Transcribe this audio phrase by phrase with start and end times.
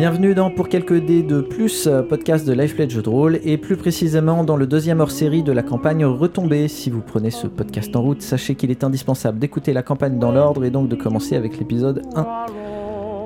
[0.00, 3.76] Bienvenue dans Pour quelques dés de plus, euh, podcast de Life de rôle, et plus
[3.76, 6.68] précisément dans le deuxième hors-série de la campagne Retombée.
[6.68, 10.32] Si vous prenez ce podcast en route, sachez qu'il est indispensable d'écouter la campagne dans
[10.32, 12.26] l'ordre et donc de commencer avec l'épisode 1.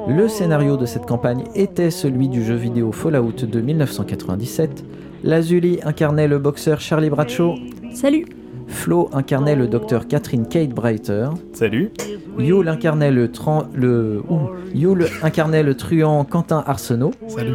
[0.09, 4.85] Le scénario de cette campagne était celui du jeu vidéo Fallout de 1997.
[5.23, 7.55] Lazuli incarnait le boxeur Charlie Bradshaw.
[7.93, 8.27] Salut
[8.67, 11.27] Flo incarnait le docteur Catherine Kate Breiter.
[11.53, 11.91] Salut.
[12.39, 14.23] Yule incarnait le, tran- le...
[14.29, 14.49] ouh.
[14.75, 17.13] Yule incarnait le truand Quentin Arsenault.
[17.29, 17.55] Salut.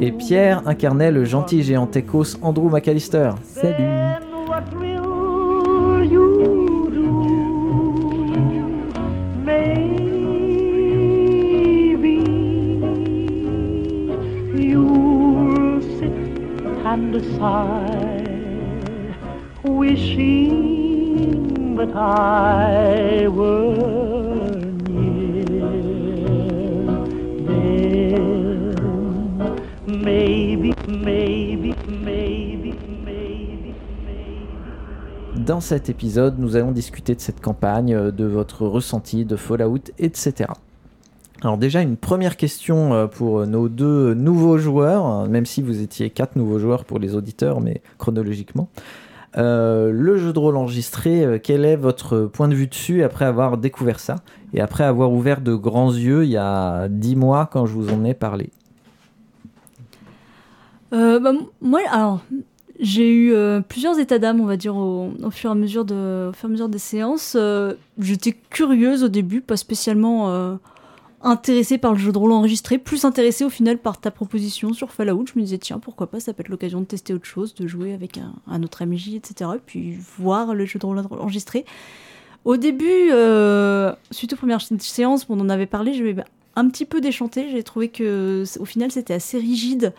[0.00, 3.30] Et Pierre incarnait le gentil géant Tekos Andrew McAllister.
[3.42, 3.74] Salut
[4.48, 7.06] what will you do?
[12.06, 12.22] Maybe
[14.54, 16.12] you'll sit
[16.84, 18.15] and sigh,
[19.68, 24.16] wishing that I were
[29.86, 31.74] maybe, maybe.
[35.46, 39.92] Dans cet épisode, nous allons discuter de cette campagne, euh, de votre ressenti de Fallout,
[40.00, 40.50] etc.
[41.42, 45.82] Alors déjà, une première question euh, pour nos deux nouveaux joueurs, hein, même si vous
[45.82, 48.68] étiez quatre nouveaux joueurs pour les auditeurs, mais chronologiquement.
[49.38, 53.26] Euh, le jeu de rôle enregistré, euh, quel est votre point de vue dessus après
[53.26, 54.16] avoir découvert ça
[54.54, 57.92] et après avoir ouvert de grands yeux il y a dix mois quand je vous
[57.92, 58.50] en ai parlé?
[60.94, 61.80] Euh, bah, Moi,
[62.80, 63.34] j'ai eu
[63.68, 66.50] plusieurs états d'âme, on va dire, au, fur et à mesure, de, au fur et
[66.50, 67.36] à mesure des séances.
[67.98, 70.58] J'étais curieuse au début, pas spécialement
[71.22, 74.92] intéressée par le jeu de rôle enregistré, plus intéressée au final par ta proposition sur
[74.92, 75.24] Fallout.
[75.32, 77.66] Je me disais, tiens, pourquoi pas, ça peut être l'occasion de tester autre chose, de
[77.66, 79.50] jouer avec un, autre MJ, etc.
[79.56, 81.64] Et puis voir le jeu de rôle enregistré.
[82.44, 86.16] Au début, euh, suite aux premières sé- séances, on en avait parlé, je vais
[86.54, 87.48] un petit peu déchanté.
[87.50, 89.92] J'ai trouvé que, au final, c'était assez rigide.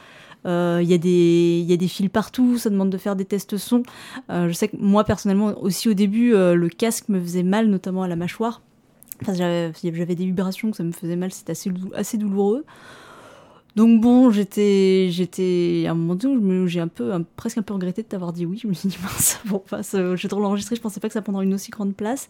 [0.45, 3.83] Euh, Il y, a des- fils partout, ça demande de faire des tests son.
[4.29, 8.03] Euh, je sais que moi, personnellement, aussi au début, le casque me faisait mal, notamment
[8.03, 8.61] à la mâchoire.
[9.25, 12.65] J'avais des vibrations, que ça me faisait mal, c'était assez, assez douloureux.
[13.75, 17.75] Donc bon, j'étais, j'étais à un moment donné où j'ai un peu, presque un peu
[17.75, 18.57] regretté de t'avoir dit oui.
[18.57, 21.07] Je me suis dit mince, bon, bah, ce jeu de rôle enregistré, je pensais pas
[21.07, 22.27] que ça prendrait une aussi grande place.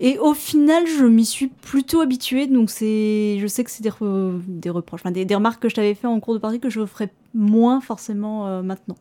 [0.00, 2.46] Et au final, je m'y suis plutôt habituée.
[2.46, 6.06] Donc je sais que c'est des, re- des reproches, des, remarques que je t'avais fait
[6.06, 8.96] en cours de partie que je ferai moins forcément euh, maintenant.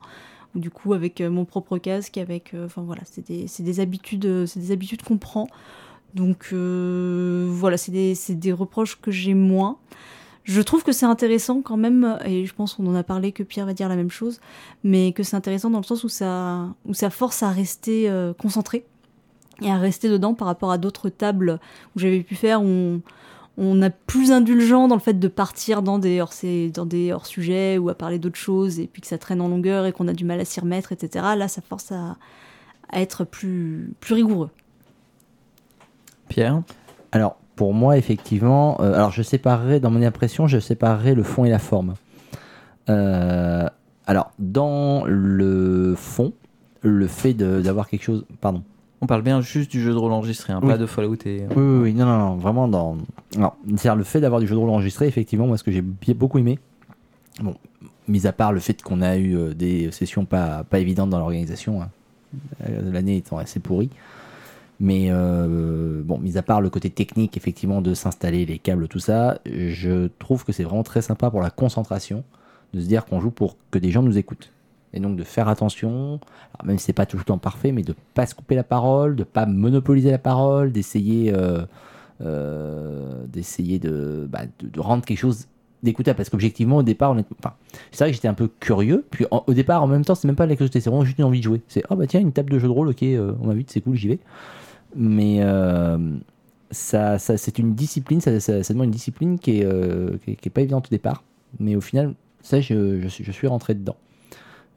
[0.56, 4.26] Ou du coup avec euh, mon propre casque, avec, euh, enfin voilà, c'est des, habitudes,
[4.26, 5.48] euh, c'est des habitudes qu'on prend.
[6.14, 9.78] Donc euh, voilà, c'est des, reproches que j'ai moins.
[10.44, 13.44] Je trouve que c'est intéressant quand même, et je pense qu'on en a parlé, que
[13.44, 14.40] Pierre va dire la même chose,
[14.84, 18.86] mais que c'est intéressant dans le sens où ça, ça force à rester euh, concentré
[19.62, 21.60] et à rester dedans par rapport à d'autres tables
[21.96, 23.02] où j'avais pu faire, où on,
[23.58, 26.34] on a plus indulgent dans le fait de partir dans des hors,
[26.74, 29.50] dans des hors sujets ou à parler d'autres choses et puis que ça traîne en
[29.50, 31.26] longueur et qu'on a du mal à s'y remettre, etc.
[31.36, 32.18] Là, ça force à,
[32.90, 34.52] à être plus, plus rigoureux.
[36.28, 36.62] Pierre
[37.12, 41.46] Alors, pour moi, effectivement, euh, alors je séparerai, dans mon impression, je séparerai le fond
[41.46, 41.96] et la forme.
[42.90, 43.68] Euh,
[44.06, 46.34] alors, dans le fond,
[46.82, 48.26] le fait d'avoir quelque chose.
[48.40, 48.64] Pardon.
[49.02, 50.70] On parle bien juste du jeu de rôle enregistré, hein, Oui.
[50.70, 51.46] pas de Fallout et...
[51.56, 52.98] Oui, oui, oui, non, non, non, vraiment dans.
[53.32, 56.40] C'est-à-dire le fait d'avoir du jeu de rôle enregistré, effectivement, moi, ce que j'ai beaucoup
[56.40, 56.58] aimé.
[57.42, 57.56] Bon,
[58.08, 61.20] mis à part le fait qu'on a eu euh, des sessions pas, pas évidentes dans
[61.20, 61.90] l'organisation, hein,
[62.68, 63.90] euh, l'année étant assez pourrie.
[64.80, 69.00] Mais euh, bon, mis à part le côté technique, effectivement, de s'installer les câbles, tout
[69.00, 72.24] ça, je trouve que c'est vraiment très sympa pour la concentration
[72.74, 74.52] de se dire qu'on joue pour que des gens nous écoutent.
[74.94, 76.20] Et donc de faire attention,
[76.54, 78.64] alors même si c'est pas tout le temps parfait, mais de pas se couper la
[78.64, 81.66] parole, de pas monopoliser la parole, d'essayer euh,
[82.22, 83.26] euh,
[84.28, 85.48] bah, de, rendre quelque chose
[85.84, 86.18] d'écoutable.
[86.18, 87.54] Parce qu'objectivement, au départ, enfin,
[87.92, 89.06] c'est vrai que j'étais un peu curieux.
[89.12, 91.26] Puis au départ, en même temps, c'est même pas la curiosité, c'est vraiment juste une
[91.26, 91.62] envie de jouer.
[91.68, 93.82] C'est oh bah tiens, une table de jeu de rôle, ok, euh, on m'invite, c'est
[93.82, 94.20] cool, j'y vais.
[94.96, 95.98] Mais euh,
[96.72, 100.88] ça, c'est une discipline, ça, demande une discipline euh, qui est, qui est pas évidente
[100.88, 101.24] au départ.
[101.60, 103.96] Mais au final, ça, je, je, suis, je suis rentré dedans.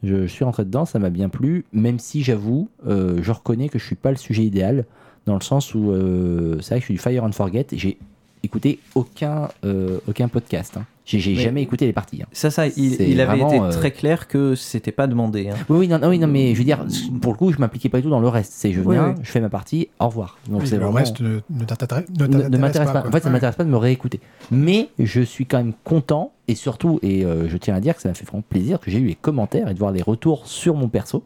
[0.02, 3.78] Je, suis rentré dedans, ça m'a bien plu, même si j'avoue, euh, je reconnais que
[3.78, 4.86] je suis pas le sujet idéal,
[5.26, 7.78] dans le sens où euh, c'est vrai que je suis du Fire and Forget, et
[7.78, 7.98] j'ai
[8.42, 10.76] écouté aucun, euh, aucun podcast.
[10.76, 10.84] hein.
[11.06, 12.22] J'ai j'ai Mais- jamais écouté les parties.
[12.22, 12.26] hein.
[12.30, 15.48] Ça, ça, il, avait vraiment, été euh, très clair que c'était pas demandé.
[15.48, 15.56] hein.
[15.68, 16.86] Oui, oui, non, oui, non, mais je veux dire,
[17.20, 18.52] pour le coup, je m'impliquais pas du tout dans le reste.
[18.54, 19.14] C'est je viens, oui.
[19.22, 20.38] je fais ma partie, au revoir.
[20.48, 20.92] Donc le vraiment.
[20.92, 23.00] reste ne, ne m'intéresse pas.
[23.06, 23.32] En fait, ça Ouais.
[23.32, 24.20] m'intéresse pas de me réécouter.
[24.52, 28.02] Mais je suis quand même content et surtout, et euh, je tiens à dire que
[28.02, 30.46] ça m'a fait vraiment plaisir que j'ai eu les commentaires et de voir les retours
[30.46, 31.24] sur mon perso.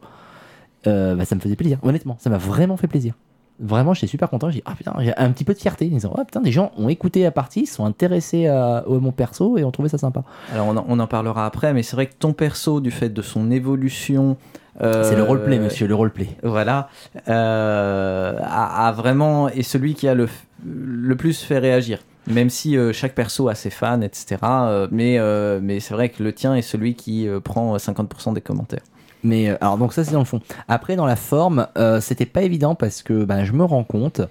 [0.87, 1.77] Euh, bah, ça me faisait plaisir.
[1.83, 3.13] Honnêtement, ça m'a vraiment fait plaisir.
[3.59, 4.49] Vraiment, j'étais super content.
[4.49, 5.85] J'ai ah putain, j'ai un petit peu de fierté.
[5.85, 9.11] En disant, ah putain, des gens ont écouté la partie, sont intéressés à, à mon
[9.11, 10.23] perso et ont trouvé ça sympa.
[10.53, 13.09] Alors on en, on en parlera après, mais c'est vrai que ton perso, du fait
[13.09, 14.35] de son évolution,
[14.81, 16.27] euh, C'est le roleplay, monsieur, le roleplay.
[16.43, 16.89] Voilà,
[17.29, 20.27] euh, a, a vraiment est celui qui a le,
[20.65, 21.99] le plus fait réagir.
[22.27, 24.37] Même si euh, chaque perso a ses fans, etc.
[24.43, 25.17] euh, mais
[25.61, 28.81] mais c'est vrai que le tien est celui qui prend 50% des commentaires.
[29.23, 30.39] Mais euh, alors donc ça c'est dans le fond.
[30.67, 34.21] Après dans la forme, euh, c'était pas évident parce que ben, je me rends compte.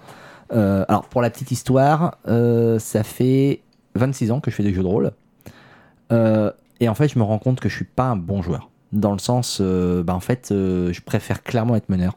[0.52, 3.62] euh, alors pour la petite histoire, ça fait
[3.94, 5.12] 26 ans que je fais des jeux de rôle.
[6.80, 8.70] Et en fait je me rends compte que je suis pas un bon joueur.
[8.92, 12.16] Dans le sens, ben, en fait je préfère clairement être meneur.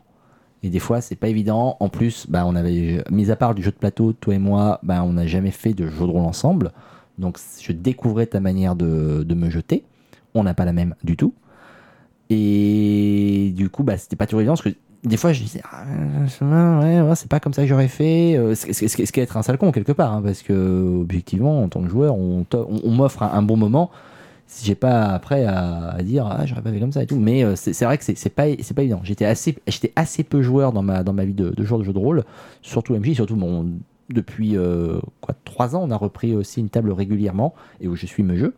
[0.64, 1.78] Et des fois c'est pas évident.
[1.80, 4.80] En plus, ben, on avait, mis à part du jeu de plateau, toi et moi,
[4.84, 6.72] ben, on n'a jamais fait de jeu de rôle ensemble.
[7.18, 9.84] Donc je découvrais ta manière de, de me jeter.
[10.36, 11.34] On n'a pas la même du tout.
[12.30, 15.84] Et du coup, bah, c'était pas toujours évident parce que des fois, je disais, ah,
[16.42, 18.36] euh, ouais, ouais, c'est pas comme ça que j'aurais fait.
[18.38, 20.42] Euh, Ce ce- ce- ce qui est être un sale con quelque part, hein, parce
[20.42, 23.90] que objectivement, en tant que joueur, on, on- m'offre un, bon moment.
[24.48, 27.18] Si j'ai pas après à, dire, ah, j'aurais pas fait comme ça et tout.
[27.18, 29.02] Mais euh, c'est c'est vrai que c'est c'est pas, c'est pas évident.
[29.04, 29.56] J'étais assez,
[29.96, 32.24] assez peu joueur dans ma, dans ma vie de, de joueur de jeu de rôle,
[32.62, 33.70] surtout MJ, surtout bon,
[34.10, 38.06] depuis euh, quoi, trois ans, on a repris aussi une table régulièrement et où je
[38.06, 38.54] suis me jeu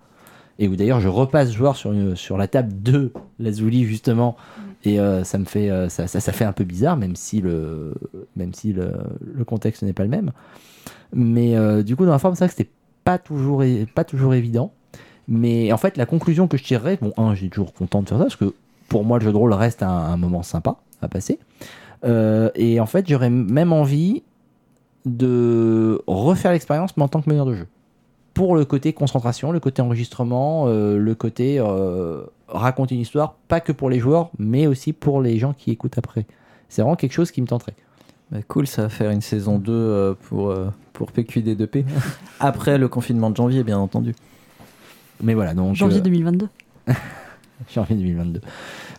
[0.59, 4.35] et où d'ailleurs je repasse joueur sur, une- sur la table de Lazuli justement.
[4.85, 7.41] Et euh, ça me fait euh, ça, ça, ça fait un peu bizarre même si
[7.41, 7.94] le
[8.35, 8.91] même si le,
[9.33, 10.31] le contexte n'est pas le même.
[11.13, 12.69] Mais euh, du coup dans la forme c'est vrai que c'était
[13.03, 13.63] pas toujours
[13.95, 14.71] pas toujours évident.
[15.27, 18.17] Mais en fait la conclusion que je tirerais bon un j'ai toujours content de faire
[18.19, 18.53] ça parce que
[18.89, 21.39] pour moi le jeu de rôle reste un, un moment sympa à passer.
[22.05, 24.23] Et en fait j'aurais même envie
[25.05, 27.67] de refaire l'expérience mais en tant que meneur de jeu
[28.39, 33.59] pour le côté concentration, le côté enregistrement, euh, le côté euh, raconter une histoire, pas
[33.59, 36.25] que pour les joueurs, mais aussi pour les gens qui écoutent après.
[36.69, 37.74] C'est vraiment quelque chose qui me tenterait.
[38.31, 41.83] Bah, cool, ça va faire une saison 2 euh, pour, euh, pour PQD2P.
[42.39, 44.15] Après le confinement de janvier, bien entendu.
[45.21, 45.75] Mais voilà, donc.
[45.75, 46.47] Janvier euh, 2022.
[47.75, 48.39] janvier 2022.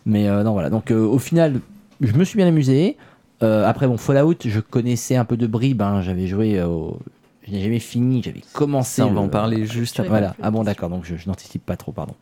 [0.05, 0.69] Mais euh, non, voilà.
[0.69, 1.61] Donc euh, au final,
[1.99, 2.95] je me suis bien amusé.
[3.41, 5.81] Euh, après, bon, Fallout, je connaissais un peu de bribes.
[5.81, 6.01] hein.
[6.03, 6.59] J'avais joué.
[6.59, 6.99] euh, au-
[7.43, 8.21] Je n'ai jamais fini.
[8.23, 9.01] J'avais commencé.
[9.01, 10.09] Ça, on va le- en parler juste après.
[10.09, 10.35] vas- Voilà.
[10.41, 10.89] Ah bon, d'accord.
[10.89, 12.13] Donc je, je n'anticipe pas trop, pardon.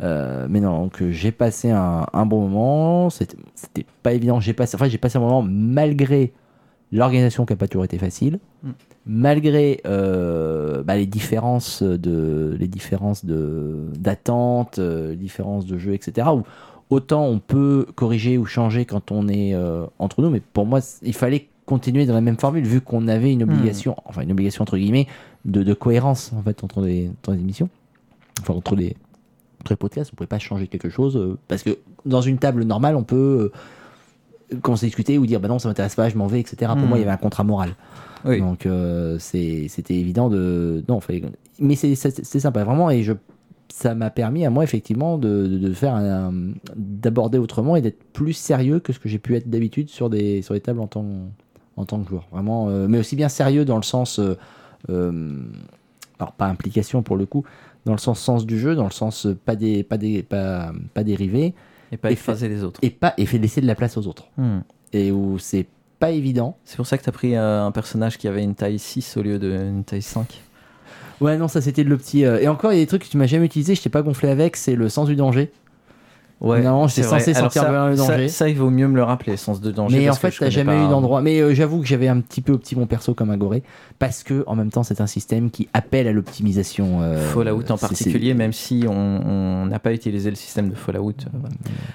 [0.00, 3.10] Euh, mais non, donc euh, j'ai passé un, un bon moment.
[3.10, 3.36] C'était
[4.02, 4.40] pas évident.
[4.40, 6.32] J'ai passé, enfin, j'ai passé un moment malgré
[6.92, 8.70] l'organisation qui n'a pas toujours été facile, Mm.
[9.06, 16.28] malgré euh, bah, les différences de les différences de d'attente, les différences de jeu, etc.
[16.32, 16.42] Où
[16.90, 20.80] autant on peut corriger ou changer quand on est euh, entre nous, mais pour moi,
[21.02, 24.62] il fallait continuer dans la même formule vu qu'on avait une obligation, enfin une obligation
[24.62, 25.06] entre guillemets,
[25.44, 27.68] de, de cohérence en fait entre les, entre les émissions,
[28.40, 28.96] enfin entre les,
[29.60, 32.64] entre les podcasts, on pouvait pas changer quelque chose euh, parce que dans une table
[32.64, 33.52] normale, on peut
[34.50, 36.72] euh, commencer à discuter ou dire bah non ça m'intéresse pas, je m'en vais, etc.
[36.74, 36.88] Pour Hmm.
[36.88, 37.74] moi, il y avait un contrat moral.
[38.24, 38.40] Oui.
[38.40, 41.22] Donc euh, c'était évident de non, fallait...
[41.60, 43.12] mais c'est sympa vraiment et je
[43.70, 46.00] ça m'a permis à moi effectivement de, de, de faire
[46.74, 50.40] d'aborder autrement et d'être plus sérieux que ce que j'ai pu être d'habitude sur des
[50.40, 51.04] sur des tables en tant
[51.78, 54.36] en tant que joueur vraiment euh, mais aussi bien sérieux dans le sens euh,
[54.90, 55.40] euh,
[56.18, 57.44] alors pas implication pour le coup
[57.86, 61.04] dans le sens sens du jeu dans le sens pas des pas des pas, pas
[61.04, 61.54] dérivé
[61.92, 62.80] Et pas écraser les autres.
[62.82, 64.60] et pas et fait laisser de la place aux autres Hmm.
[64.92, 65.66] et où c'est
[65.98, 68.54] pas évident C'est pour ça que tu as pris euh, un personnage qui avait une
[68.54, 70.42] taille 6 au lieu d'une taille 5.
[71.20, 72.24] Ouais, non, ça c'était le petit.
[72.24, 73.88] euh, Et encore, il y a des trucs que tu m'as jamais utilisé, je t'ai
[73.90, 75.50] pas gonflé avec, c'est le sens du danger.
[76.40, 77.18] Normalement, j'étais c'est vrai.
[77.20, 78.28] censé sentir ça, bien le danger.
[78.28, 79.98] Ça, il vaut mieux me le rappeler, sens de danger.
[79.98, 81.20] mais en parce fait, t'as jamais pas- eu d'endroit.
[81.20, 83.62] Mais euh, j'avoue que j'avais un petit peu opti mon perso comme Agoré,
[83.98, 87.00] parce que en même temps, c'est un système qui appelle à l'optimisation.
[87.02, 91.12] euh, Fallout en particulier, même si on n'a pas utilisé le système de Fallout.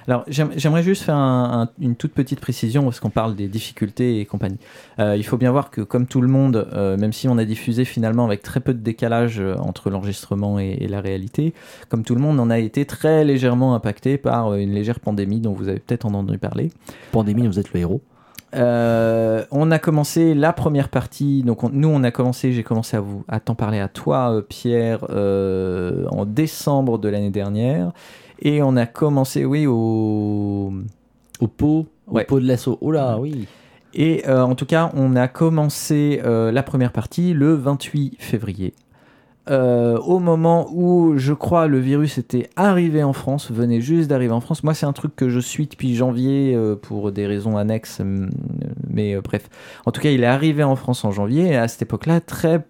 [0.08, 3.48] Alors, j'aime- j'aimerais juste faire un- un- une toute petite précision parce qu'on parle des
[3.48, 4.58] difficultés et compagnie.
[5.00, 6.68] Euh, il faut bien voir que, comme tout le monde,
[7.00, 10.88] même si on a diffusé finalement avec très peu de décalage entre l'enregistrement et, et
[10.88, 11.54] la réalité,
[11.90, 15.40] comme tout le monde, on a été très légèrement impacté par euh, une légère pandémie
[15.40, 16.72] dont vous avez peut-être entendu parler.
[17.12, 18.02] Pandémie, vous êtes le héros.
[18.56, 22.96] Euh, on a commencé la première partie, donc on- nous on a commencé, j'ai commencé
[22.96, 27.92] à vous à t'en parler à toi, euh, Pierre, euh, en décembre de l'année dernière,
[28.40, 30.72] et on a commencé, oui, au
[31.40, 32.78] Au pot, au pot de l'assaut.
[32.82, 33.48] Oh là, oui.
[33.96, 38.74] et euh, en tout cas, on a commencé la première partie le 28 février.
[39.50, 44.34] Euh, au moment où je crois le virus était arrivé en France, venait juste d'arriver
[44.34, 44.64] en France.
[44.64, 48.30] Moi, c'est un truc que je suis depuis janvier euh, pour des raisons annexes, hum,
[48.90, 49.50] mais euh, bref.
[49.86, 52.66] En tout cas, il est arrivé en France en janvier et à cette époque-là, très.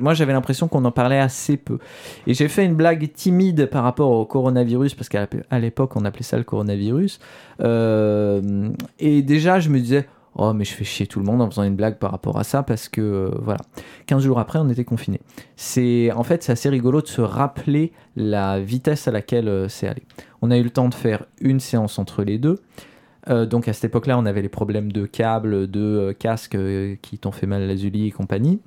[0.00, 1.78] moi, j'avais l'impression qu'on en parlait assez peu.
[2.26, 5.26] Et j'ai fait une blague timide par rapport au coronavirus, parce qu'à
[5.58, 7.18] l'époque, on appelait ça le coronavirus.
[7.60, 10.06] Et déjà, je me disais,
[10.36, 12.44] Oh, mais je fais chier tout le monde en faisant une blague par rapport à
[12.44, 13.60] ça parce que euh, voilà.
[14.06, 15.20] 15 jours après, on était confinés.
[15.54, 19.86] C'est en fait c'est assez rigolo de se rappeler la vitesse à laquelle euh, c'est
[19.86, 20.02] allé.
[20.42, 22.60] On a eu le temps de faire une séance entre les deux.
[23.30, 26.58] Euh, donc à cette époque-là, on avait les problèmes de câbles, de casques
[27.00, 28.60] qui t'ont fait mal à l'azuli et compagnie.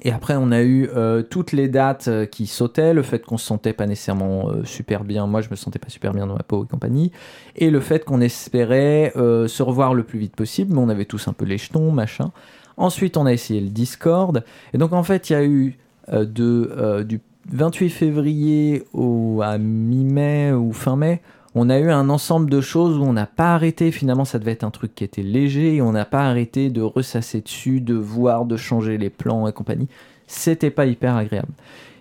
[0.00, 3.36] Et après, on a eu euh, toutes les dates euh, qui sautaient, le fait qu'on
[3.36, 6.34] se sentait pas nécessairement euh, super bien, moi je me sentais pas super bien dans
[6.34, 7.12] ma peau et compagnie,
[7.56, 11.28] et le fait qu'on espérait se revoir le plus vite possible, mais on avait tous
[11.28, 12.32] un peu les jetons, machin.
[12.78, 15.76] Ensuite, on a essayé le Discord, et donc en fait, il y a eu
[16.24, 17.20] du
[17.50, 21.20] 28 février au, à mi-mai ou fin mai,
[21.54, 23.90] on a eu un ensemble de choses où on n'a pas arrêté.
[23.90, 26.80] Finalement, ça devait être un truc qui était léger et on n'a pas arrêté de
[26.80, 29.88] ressasser dessus, de voir, de changer les plans et compagnie.
[30.26, 31.52] C'était pas hyper agréable.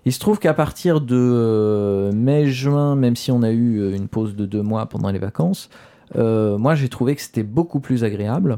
[0.06, 4.08] Il se trouve qu'à partir de euh, mai-juin, même si on a eu euh, une
[4.08, 5.70] pause de deux mois pendant les vacances,
[6.16, 8.58] euh, moi j'ai trouvé que c'était beaucoup plus agréable.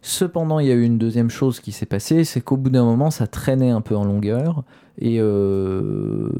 [0.00, 2.84] Cependant, il y a eu une deuxième chose qui s'est passée, c'est qu'au bout d'un
[2.84, 4.62] moment, ça traînait un peu en longueur.
[5.00, 6.30] Et euh,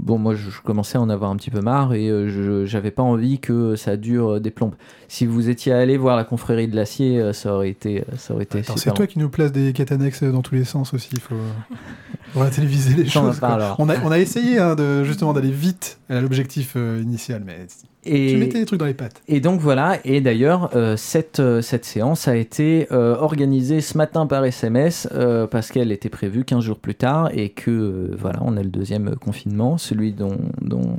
[0.00, 2.64] bon, moi, je, je commençais à en avoir un petit peu marre et euh, je
[2.64, 4.74] j'avais pas envie que ça dure euh, des plombes.
[5.08, 8.44] Si vous étiez allé voir la confrérie de l'acier, euh, ça aurait été, ça aurait
[8.44, 11.10] été c'est toi qui nous place des quêtes annexes dans tous les sens aussi.
[11.12, 11.34] Il faut,
[12.34, 13.40] on va téléviser les choses.
[13.78, 17.66] On, a, on a essayé hein, de, justement d'aller vite à l'objectif euh, initial, mais
[18.04, 19.20] Et, tu mettais des trucs dans les pattes.
[19.28, 23.96] Et donc voilà, et d'ailleurs, euh, cette, euh, cette séance a été euh, organisée ce
[23.98, 25.08] matin par SMS
[25.50, 29.16] parce qu'elle était prévue 15 jours plus tard et que voilà, on a le deuxième
[29.16, 30.96] confinement, celui dont, dont-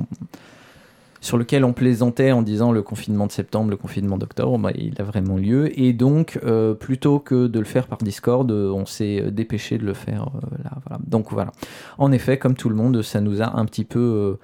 [1.22, 5.00] sur lequel on plaisantait en disant le confinement de septembre, le confinement d'octobre, bah, il
[5.00, 5.70] a vraiment lieu.
[5.80, 9.84] Et donc, euh, plutôt que de le faire par Discord, euh, on s'est dépêché de
[9.84, 10.98] le faire euh, là.
[11.06, 11.52] Donc voilà.
[11.96, 14.34] En effet, comme tout le monde, ça nous a un petit peu euh,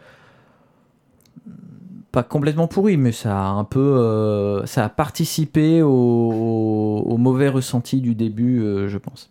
[2.13, 7.17] pas complètement pourri, mais ça a un peu, euh, ça a participé au, au- au
[7.19, 9.31] mauvais ressenti du début, euh, je pense.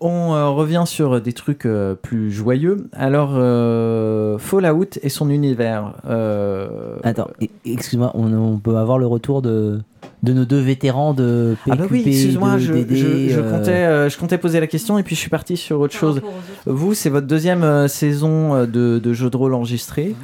[0.00, 2.88] On euh, revient sur des trucs euh, plus joyeux.
[2.92, 5.94] Alors, euh, Fallout et son univers.
[6.06, 6.68] euh,
[7.02, 7.28] Attends,
[7.64, 9.80] excuse-moi, on, on peut avoir le retour de,
[10.22, 13.50] de nos deux vétérans de PQP, Ah bah oui, excuse-moi, je, DD, je- je euh,
[13.50, 16.20] comptais, euh, je comptais poser la question et puis je suis parti sur autre chose.
[16.66, 20.14] Vous, c'est votre deuxième euh, saison euh, de, de jeu de rôle enregistré.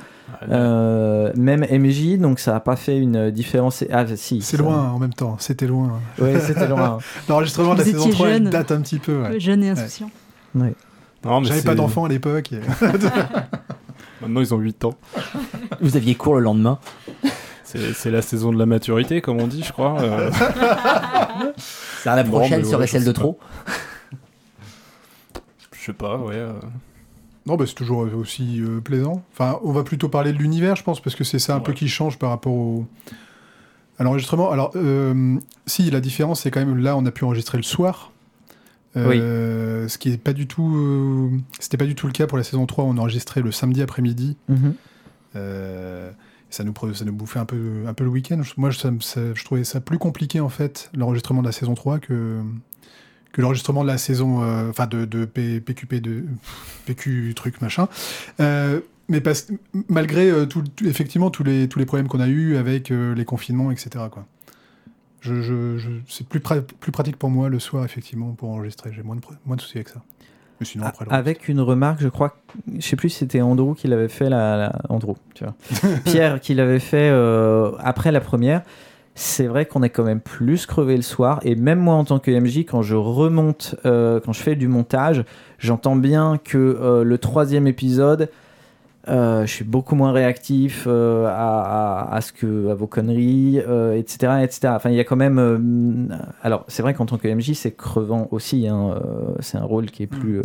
[0.51, 3.85] Euh, même MJ, donc ça n'a pas fait une différence.
[3.93, 4.43] Ah, si.
[4.43, 6.01] C'est ça- loin en même temps, c'était loin.
[6.19, 6.99] Ouais, c'était loin.
[7.29, 8.51] L'enregistrement de la saison étiez 3 il jeune.
[8.51, 9.23] date un petit peu.
[9.23, 9.39] ouais.
[9.41, 10.11] Jeune et insouciant.
[10.55, 10.65] Non,
[11.41, 12.53] mais J'avais pas d'enfant à l'époque.
[12.53, 12.61] et-
[14.21, 14.95] Maintenant, ils ont 8 ans.
[15.81, 16.79] Vous aviez cours le lendemain?
[17.65, 19.99] C'est la saison de la maturité, comme on dit, je crois.
[20.01, 20.31] Euh,
[22.03, 23.39] Ça, la prochaine serait ouais, celle de trop.
[25.73, 26.35] je sais pas, ouais.
[26.35, 26.53] euh,
[27.47, 29.25] Non, bah, c'est toujours aussi euh, plaisant.
[29.33, 31.73] Enfin, on va plutôt parler de l'univers, je pense, parce que c'est ça un peu
[31.73, 32.87] qui change par rapport au...
[33.99, 34.51] à l'enregistrement.
[34.53, 38.13] Alors, euh, si, la différence, c'est quand même là, on a pu enregistrer le soir.
[38.97, 41.33] Euh, Ce qui est pas du tout...
[41.59, 44.37] C'était pas du tout le cas pour la saison 3, on enregistrait le samedi après-midi.
[44.49, 44.75] Mhm.
[46.51, 48.41] Ça nous, ça nous bouffait un peu, un peu le week-end.
[48.59, 48.91] Moi, ça-
[49.35, 52.41] je trouvais ça plus compliqué, en fait, l'enregistrement de la saison 3 que,
[53.33, 56.25] que l'enregistrement de la saison, euh, enfin, de, de P- PQP, de
[56.87, 57.89] PQ truc, machin.
[58.41, 59.49] Euh, mais parce,
[59.89, 63.25] malgré, euh, tout, effectivement, tous les, tous les problèmes qu'on a eu avec euh, les
[63.25, 64.27] confinements, etc., quoi.
[65.21, 68.91] Je, je, je- c'est plus, pra- plus pratique pour moi le soir, effectivement, pour enregistrer.
[68.93, 70.03] J'ai moins de, moins de soucis avec ça.
[70.61, 72.37] Mais sinon, après, le Avec une remarque, je crois,
[72.77, 75.55] je sais plus si c'était Andrew qui l'avait fait, la, la- Andrew, tu vois.
[76.05, 78.63] Pierre qui l'avait fait euh, après la première.
[79.15, 82.19] C'est vrai qu'on est quand même plus crevé le soir, et même moi en tant
[82.19, 85.25] que MJ, quand je remonte, euh, quand je fais du montage,
[85.59, 88.31] j'entends bien que euh, le troisième épisode,
[89.09, 91.61] euh, je suis beaucoup moins réactif à,
[92.09, 94.73] à- à ce que à vos conneries, etc., etc.
[94.77, 96.09] Enfin, il y a quand même.
[96.43, 98.67] alors, c'est vrai qu'en tant que MJ, c'est crevant aussi.
[98.69, 98.95] hein,
[99.41, 100.39] c'est un rôle qui est plus.
[100.41, 100.45] euh,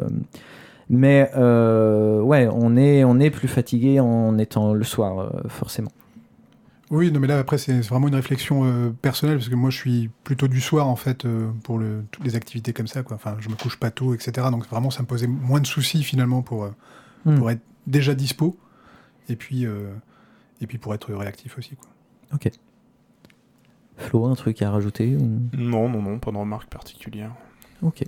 [0.89, 5.91] mais ouais, on est on est plus fatigué en étant le soir, forcément.
[6.89, 9.77] Oui, non, mais là, après, c'est vraiment une réflexion euh, personnelle, parce que moi, je
[9.77, 13.15] suis plutôt du soir, en fait, euh, pour le, toutes les activités comme ça, quoi.
[13.15, 14.47] Enfin, je me couche pas tôt, etc.
[14.51, 16.69] Donc, vraiment, ça me posait moins de soucis, finalement, pour, euh,
[17.25, 17.35] Hmm.
[17.39, 18.55] pour être déjà dispo,
[19.27, 19.89] et puis, euh,
[20.61, 21.89] et puis pour être réactif aussi, quoi.
[23.97, 25.41] Flo, un truc à rajouter ou...
[25.57, 27.31] Non, non, non, pas de remarque particulière.
[27.81, 28.03] Ok.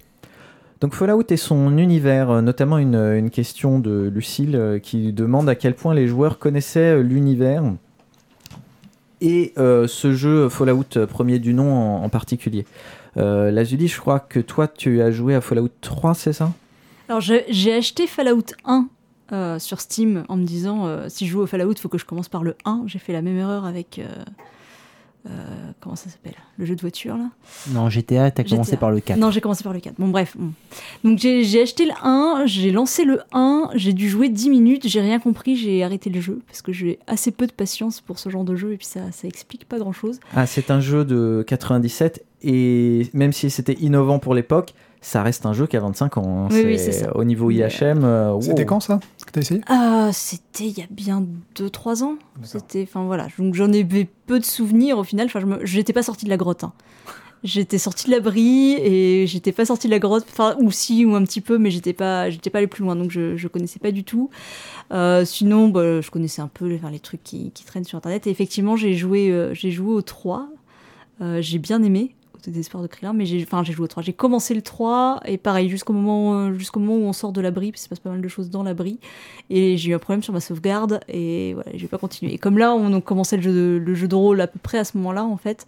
[0.80, 5.76] Donc Fallout et son univers, notamment une, une question de Lucille qui demande à quel
[5.76, 7.64] point les joueurs connaissaient euh, l'univers
[9.22, 12.66] et euh, ce jeu Fallout euh, premier du nom en, particulier.
[13.18, 16.54] Euh, Lazuli, je crois que toi tu as joué à Fallout 3, c'est ça?
[17.08, 18.88] Alors j'ai acheté Fallout 1
[19.32, 22.30] euh, sur Steam en me disant si je joue au Fallout, faut que je commence
[22.30, 22.84] par le 1.
[22.86, 24.02] J'ai fait la même erreur avec,
[25.28, 26.36] euh, comment ça s'appelle?
[26.58, 27.30] Le jeu de voiture là?
[27.72, 29.18] Non, GTA, t'as commencé par le 4.
[29.20, 29.96] Non, j'ai commencé par le 4.
[30.00, 30.36] Bon, bref.
[30.38, 30.52] bon.
[31.04, 34.88] Donc, j'ai j'ai acheté le 1, j'ai lancé le 1, j'ai dû jouer 10 minutes,
[34.88, 38.18] j'ai rien compris, j'ai arrêté le jeu parce que j'ai assez peu de patience pour
[38.18, 40.20] ce genre de jeu et puis ça, ça explique pas grand chose.
[40.36, 45.46] Ah, c'est un jeu de 97 et même si c'était innovant pour l'époque, ça reste
[45.46, 46.46] un jeu qui a 25 ans.
[46.46, 46.48] hein.
[46.52, 47.16] Oui, oui, c'est ça.
[47.16, 48.42] Au niveau IHM, euh, wow.
[48.42, 49.62] C'était quand ça que t'as essayé?
[49.68, 51.26] Ah, c'était il y a bien
[51.56, 52.16] 2-3 ans.
[52.44, 55.28] C'était, enfin voilà, donc j'en ai peu de souvenirs au final.
[55.28, 56.64] Enfin, me- j'étais pas sortie de la grotte.
[56.64, 56.74] hein.
[57.42, 61.16] J'étais sortie de l'abri et j'étais pas sortie de la grotte, enfin ou si ou
[61.16, 63.80] un petit peu, mais j'étais pas, j'étais pas allée plus loin, donc je, je connaissais
[63.80, 64.30] pas du tout.
[64.92, 67.98] Euh, sinon, bah, je connaissais un peu les, enfin, les trucs qui, qui traînent sur
[67.98, 68.28] internet.
[68.28, 70.50] Et effectivement, j'ai joué, euh, j'ai joué au 3.
[71.22, 72.14] Euh, j'ai bien aimé
[72.48, 74.04] au désespoir de Krillin, mais j'ai, enfin j'ai joué au 3.
[74.04, 77.72] J'ai commencé le 3 et pareil jusqu'au moment, jusqu'au moment où on sort de l'abri,
[77.72, 79.00] parce qu'il se passe pas mal de choses dans l'abri.
[79.50, 82.34] Et j'ai eu un problème sur ma sauvegarde et voilà, j'ai pas continué.
[82.34, 84.98] Et comme là, on a commencé le jeu, de, rôle à peu près à ce
[84.98, 85.66] moment-là, en fait,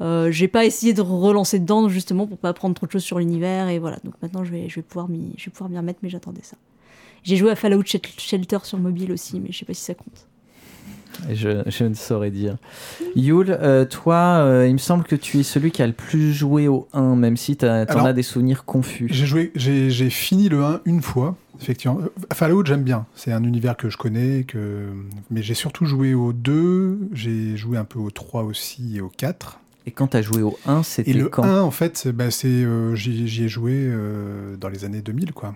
[0.00, 3.18] euh, j'ai pas essayé de relancer dedans justement pour pas apprendre trop de choses sur
[3.18, 3.68] l'univers.
[3.68, 5.34] Et voilà, donc maintenant je vais, je vais pouvoir m'y,
[5.76, 6.56] remettre, mais j'attendais ça.
[7.22, 9.94] J'ai joué à Fallout Shel- Shelter sur mobile aussi, mais je sais pas si ça
[9.94, 10.28] compte.
[11.32, 12.56] Je, je ne saurais dire.
[13.14, 16.32] Yul, euh, toi, euh, il me semble que tu es celui qui a le plus
[16.32, 19.08] joué au 1, même si t'en Alors, as des souvenirs confus.
[19.10, 21.98] J'ai joué, j'ai fini le 1 une fois, effectivement.
[22.32, 23.06] Fallout, j'aime bien.
[23.14, 24.86] C'est un univers que je connais, que...
[25.30, 29.08] mais j'ai surtout joué au 2, j'ai joué un peu au 3 aussi et au
[29.08, 29.60] 4.
[29.86, 31.44] Et quand t'as joué au 1, Et c'était le quand?
[31.44, 33.88] 1, en fait, bah, c'est, euh, j'y ai joué
[34.60, 35.54] dans les années 2000, quoi.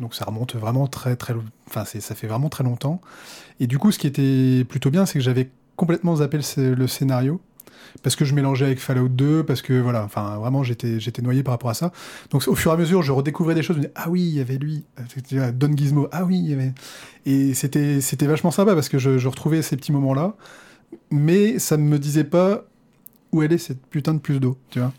[0.00, 1.34] Donc ça remonte vraiment très, très,
[1.68, 3.00] enfin ça fait vraiment très longtemps.
[3.60, 6.72] Et du coup, ce qui était plutôt bien, c'est que j'avais complètement zappé le, sc-
[6.74, 7.40] le scénario
[8.02, 11.42] parce que je mélangeais avec Fallout 2, parce que voilà, enfin vraiment j'étais j'étais noyé
[11.42, 11.92] par rapport à ça.
[12.30, 13.76] Donc au fur et à mesure, je redécouvrais des choses.
[13.76, 14.84] Je me disais, ah oui, il y avait lui,
[15.54, 16.08] Don Gizmo.
[16.12, 16.72] Ah oui, il y avait.
[17.24, 20.34] Et c'était c'était vachement sympa parce que je, je retrouvais ces petits moments-là,
[21.10, 22.64] mais ça ne me disait pas
[23.32, 24.92] où elle est cette putain de plus d'eau, tu vois.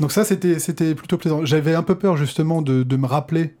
[0.00, 1.44] Donc ça, c'était c'était plutôt plaisant.
[1.44, 3.54] J'avais un peu peur justement de, de me rappeler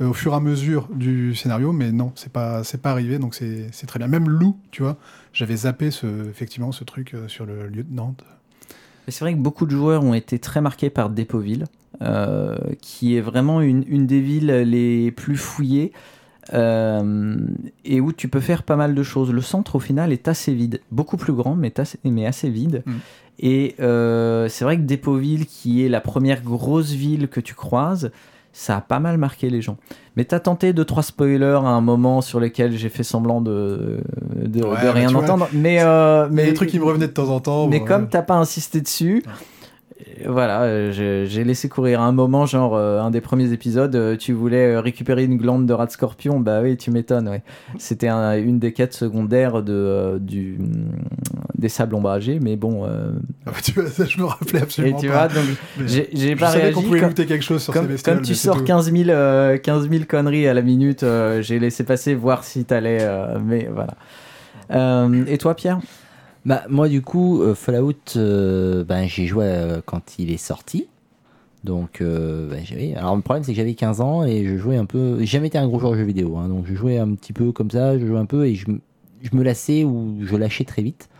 [0.00, 3.18] euh, au fur et à mesure du scénario, mais non, c'est pas c'est pas arrivé,
[3.18, 4.08] donc c'est très bien.
[4.08, 4.96] Même Lou, tu vois,
[5.32, 8.14] j'avais zappé ce effectivement ce truc euh, sur le lieutenant.
[9.08, 11.64] Et C'est vrai que beaucoup de joueurs ont été très marqués par Dépoville,
[12.02, 15.92] euh, qui est vraiment une, une des villes les plus fouillées
[16.52, 17.36] euh,
[17.84, 19.30] et où tu peux faire pas mal de choses.
[19.30, 22.82] Le centre, au final, est assez vide, beaucoup plus grand, mais assez, mais assez vide.
[22.86, 22.92] Mm.
[23.40, 28.10] Et euh, c'est vrai que Dépoville, qui est la première grosse ville que tu croises,
[28.52, 29.76] ça a pas mal marqué les gens.
[30.16, 33.98] Mais t'as tenté deux trois spoilers à un moment sur lesquels j'ai fait semblant de,
[34.36, 35.48] de, Ouais, de rien vois, entendre.
[35.52, 37.68] Mais, euh, Mais les trucs qui me revenaient de temps en temps.
[37.68, 38.08] mais bon, comme ouais.
[38.10, 39.22] t'as pas insisté dessus,
[40.26, 44.32] voilà, euh, j'ai laissé courir un moment, genre euh, un des premiers épisodes, euh, tu
[44.32, 47.42] voulais récupérer une glande de rat de scorpion, bah oui, tu m'étonnes, ouais.
[47.78, 50.58] C'était un- une des quêtes secondaires de, euh, du,
[51.56, 53.12] des sables ombragés, mais bon, euh,
[53.46, 55.28] Ah bah, tu vois, ça, je me rappelais et absolument tu pas.
[55.28, 55.44] vois, donc
[55.78, 56.82] Mais j'ai pas savais réagi.
[56.82, 58.16] pouvait comme- quelque chose sur ces comme, bestioles.
[58.16, 58.64] comme tu sors tout.
[58.64, 61.04] 15 000, euh, 15 000 conneries à la minute,
[61.40, 63.06] j'ai laissé passer voir si t'allais,
[63.44, 63.94] mais voilà.
[65.26, 65.78] Et toi, Pierre?
[66.46, 70.88] Bah, moi, du coup, euh, Fallout, euh, ben, j'ai joué euh, quand il est sorti.
[71.64, 74.86] Donc, ben, j'avais- alors le problème, c'est que j'avais 15 ans et je jouais un
[74.86, 75.18] peu.
[75.20, 76.38] J'ai jamais été un gros joueur de jeux vidéo.
[76.38, 78.64] hein, donc, je jouais un petit peu comme ça, je jouais un peu et je,
[79.20, 81.10] je me lassais ou je lâchais très vite.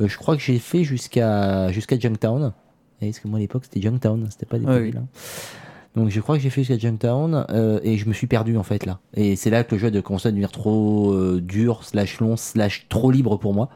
[0.00, 2.52] Je crois que j'ai fait jusqu'à jusqu'à Junktown.
[3.00, 4.86] Et Parce que moi, à l'époque, c'était Junktown, c'était pas des oui.
[4.86, 5.06] villes, hein.
[5.94, 8.62] Donc, je crois que j'ai fait jusqu'à Junktown euh, et je me suis perdu en
[8.64, 8.98] fait là.
[9.14, 12.86] Et c'est là que le jeu commencé à devenir trop euh, dur, slash long, slash
[12.88, 13.70] trop libre pour moi.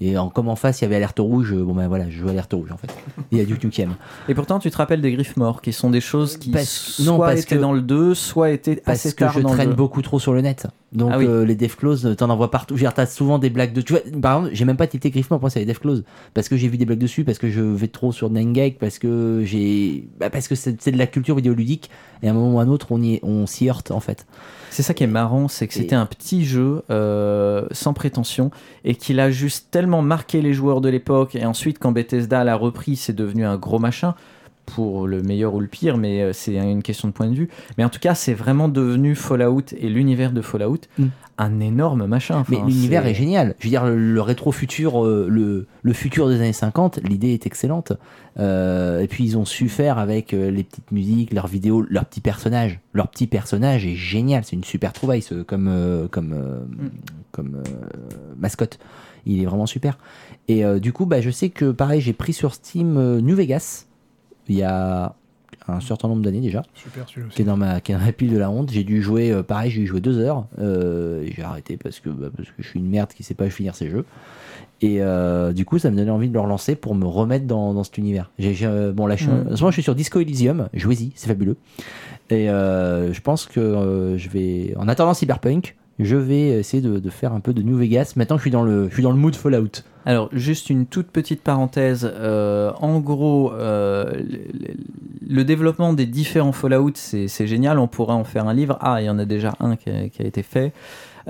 [0.00, 2.28] Et en, comme en face, il y avait alerte rouge, bon ben voilà, je joue
[2.28, 2.88] alerte rouge en fait.
[3.30, 3.94] Il y a du Nukem.
[4.28, 7.04] Et pourtant, tu te rappelles des griffes morts, qui sont des choses qui Parce- soit
[7.04, 9.50] non, parce étaient que- dans le 2, soit étaient assez Parce que tard je dans
[9.50, 10.66] traîne beaucoup trop sur le net.
[10.92, 11.26] Donc Ah oui.
[11.26, 12.76] euh, les devclose, t'en envoies partout.
[12.94, 13.80] T'as souvent des blagues de.
[13.80, 16.04] Tu vois, par exemple, j'ai même pas tilté griffement pour ça, les devclose.
[16.34, 18.98] Parce que j'ai vu des blagues dessus, parce que je vais trop sur Nengag, parce
[18.98, 20.06] que j'ai.
[20.20, 21.88] bah, parce que c'est de la culture vidéoludique.
[22.22, 24.00] Et à un moment ou à un autre, on y est- on s'y heurte en
[24.00, 24.26] fait.
[24.70, 28.50] C'est ça qui est marrant, c'est que Et- c'était un petit jeu euh, sans prétention
[28.84, 31.34] et qu'il a juste tellement marqué les joueurs de l'époque.
[31.34, 34.14] Et ensuite, quand Bethesda l'a repris, c'est devenu un gros machin
[34.66, 37.48] pour le meilleur ou le pire, mais euh, c'est une question de point de vue.
[37.76, 41.06] Mais en tout cas, c'est vraiment devenu Fallout et l'univers de Fallout Mm.
[41.38, 42.44] un énorme machin.
[42.48, 43.54] Mais l'univers est génial.
[43.58, 47.46] Je veux dire, le, le rétro-futur, euh, le, le futur des années 50, l'idée est
[47.46, 47.92] excellente.
[48.38, 52.20] Euh, et puis ils ont su faire avec les petites musiques, leurs vidéos, leurs petits
[52.20, 52.80] personnages.
[52.94, 54.44] Leur petit personnage est génial.
[54.44, 56.60] C'est une super trouvaille ce- comme, euh, comme, euh,
[57.32, 57.62] comme
[58.38, 58.78] mascotte.
[59.26, 59.98] Il est vraiment super.
[60.48, 63.86] Et du coup, bah, je sais que pareil, j'ai pris sur Steam New Vegas
[64.52, 65.14] il y a
[65.68, 68.12] un certain nombre d'années déjà, Super celui-là qui est dans ma, qui est dans la
[68.12, 68.70] pile de la honte.
[68.70, 70.46] J'ai dû jouer, euh, pareil, j'ai dû jouer deux heures.
[70.58, 73.34] euh, et j'ai arrêté parce que, bah, parce que je suis une merde qui sait
[73.34, 74.04] pas finir ses jeux.
[74.80, 77.72] Et euh, du coup, ça me donnait envie de le relancer pour me remettre dans,
[77.74, 78.30] dans cet univers.
[78.40, 79.52] J'ai, j'ai, euh, bon, là, je suis, Mm.
[79.52, 80.68] en ce moment, je suis sur Disco Elysium.
[80.74, 81.56] Jouez-y, c'est fabuleux.
[82.30, 86.98] Et euh, je pense que euh, je vais, en attendant Cyberpunk, je vais essayer de,
[86.98, 88.14] de faire un peu de New Vegas.
[88.16, 89.84] Maintenant, je suis dans le, je suis dans le mood Fallout.
[90.04, 92.10] Alors, juste une toute petite parenthèse.
[92.12, 94.74] euh, en gros, euh, le,
[95.28, 97.78] le développement des différents Fallout, c'est génial.
[97.78, 98.76] On pourrait en faire un livre.
[98.80, 100.72] Ah, il y en a déjà un qui a, qui a été fait.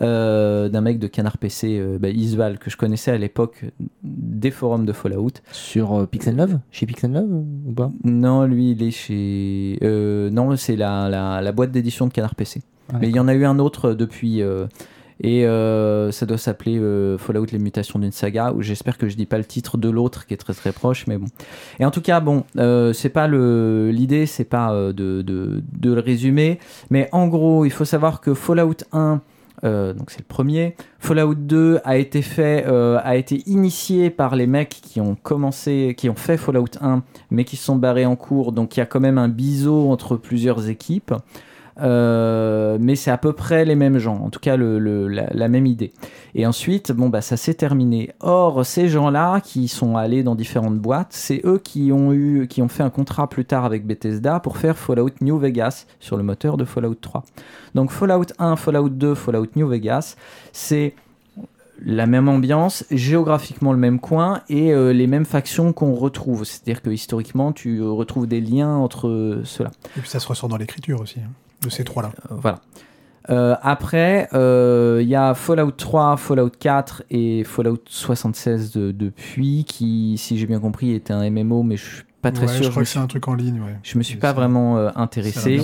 [0.01, 3.65] euh, d'un mec de Canard PC, bah, Isval, que je connaissais à l'époque
[4.03, 5.33] des forums de Fallout.
[5.53, 6.59] Sur Pixel Love?
[6.71, 7.31] Chez Pixel Love
[7.67, 7.91] ou pas?
[8.05, 9.79] Non, lui, il est chez.
[10.33, 12.63] non, c'est la, la, la boîte d'édition de Canard PC.
[12.93, 14.43] Ah, Mais il y en a eu un autre depuis.
[15.23, 19.17] Et euh, ça doit s'appeler euh, Fallout les mutations d'une saga, où j'espère que je
[19.17, 21.27] dis pas le titre de l'autre qui est très très proche, mais bon.
[21.79, 25.25] Et en tout cas, bon, euh, c'est pas l'idée, c'est pas de,
[25.85, 26.59] le résumer,
[26.91, 29.21] mais en gros, il faut savoir que Fallout 1,
[29.65, 34.49] euh, donc c'est le premier, Fallout 2 a été fait, a été initié par les
[34.49, 38.17] mecs qui ont commencé, qui ont fait Fallout 1, mais qui se sont barrés en
[38.17, 41.15] cours, donc il y a quand même un biseau entre plusieurs équipes.
[41.81, 45.93] Euh, mais c'est à peu près les mêmes gens, en tout cas la, même idée.
[46.35, 48.11] Et ensuite, bon bah ça s'est terminé.
[48.21, 52.63] Or, ces gens-là qui sont allés dans différentes boîtes, c'est eux qui ont eu, qui
[52.63, 56.23] ont fait un contrat plus tard avec Bethesda pour faire Fallout New Vegas sur le
[56.23, 57.25] moteur de Fallout 3.
[57.75, 60.17] Donc Fallout 1, Fallout 2, Fallout New Vegas,
[60.53, 60.95] c'est
[61.85, 66.45] la même ambiance, géographiquement le même coin et euh, les mêmes factions qu'on retrouve.
[66.45, 69.71] C'est-à-dire que historiquement, tu retrouves des liens entre euh, ceux-là.
[69.97, 71.31] Et puis ça se ressort dans l'écriture aussi, hein,
[71.63, 72.11] de ces trois-là.
[72.31, 72.61] Euh, voilà.
[73.31, 79.65] Euh, après, euh, il y a Fallout 3, Fallout 4 et Fallout 76 de- depuis,
[79.65, 82.65] qui, si j'ai bien compris, était un MMO, mais je suis pas très Ouais, sûr.
[82.65, 83.77] Je crois que c'est un truc en ligne, ouais.
[83.85, 85.61] je me suis Et pas vraiment euh, intéressé.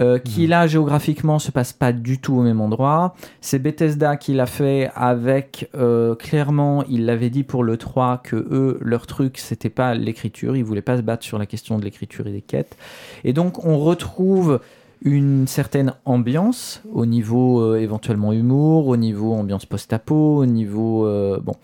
[0.00, 3.14] Euh, qui là géographiquement se passe pas du tout au même endroit.
[3.40, 8.34] C'est Bethesda qui l'a fait avec euh, clairement, ils l'avaient dit pour le 3 que
[8.36, 11.84] eux leur truc c'était pas l'écriture, ils voulaient pas se battre sur la question de
[11.84, 12.76] l'écriture et des quêtes.
[13.22, 14.60] Et donc on retrouve
[15.04, 21.38] une certaine ambiance au niveau euh, éventuellement humour, au niveau ambiance post-apo, au niveau euh,
[21.40, 21.54] bon.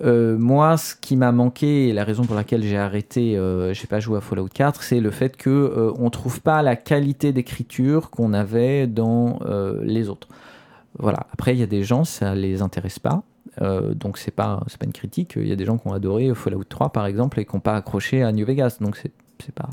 [0.00, 3.40] Euh, moi, ce qui m'a manqué et la raison pour laquelle j'ai arrêté,
[3.72, 7.32] j'ai pas joué à Fallout 4, c'est le fait que on trouve pas la qualité
[7.32, 9.38] d'écriture qu'on avait dans
[9.82, 10.26] les autres.
[10.98, 11.28] Voilà.
[11.32, 13.22] Après, il y a des gens, ça les intéresse pas.
[13.60, 15.34] Donc c'est pas c'est pas une critique.
[15.36, 17.60] Il y a des gens qui ont adoré Fallout 3 par exemple et qui n'ont
[17.60, 18.78] pas accroché à New Vegas.
[18.80, 19.68] Donc c'est pas.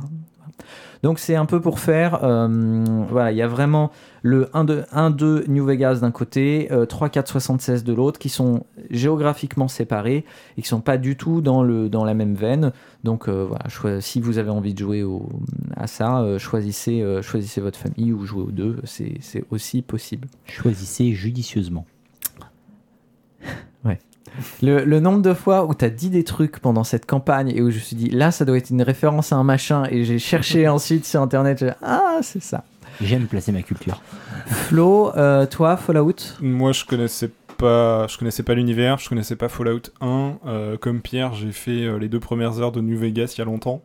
[1.03, 2.23] Donc c'est un peu pour faire.
[2.23, 3.91] euh, il y a vraiment
[4.23, 8.19] le 1, 2, 1, 2 New Vegas d'un côté, euh, 3, 4, 76 de l'autre,
[8.19, 10.25] qui sont géographiquement séparés
[10.57, 12.71] et qui sont pas du tout dans, la même veine.
[13.03, 15.03] Donc euh, voilà, si vous avez envie de jouer
[15.75, 20.27] à ça, euh, choisissez, euh, choisissez votre famille ou jouez aux deux, c'est aussi possible.
[20.45, 21.85] Choisissez judicieusement.
[24.61, 27.61] Le, le nombre de fois où tu as dit des trucs pendant cette campagne et
[27.61, 30.03] où je me suis dit là ça doit être une référence à un machin et
[30.05, 32.63] j'ai cherché ensuite sur internet, j'ai dit, ah c'est ça.
[33.01, 34.01] J'aime placer ma culture.
[34.45, 36.15] Flo, euh, toi Fallout?
[36.41, 40.33] Moi, je connaissais pas, je connaissais pas l'univers, je connaissais pas Fallout 1.
[40.45, 43.41] Euh, comme Pierre, j'ai fait euh, les deux premières heures de New Vegas il y
[43.41, 43.81] a longtemps.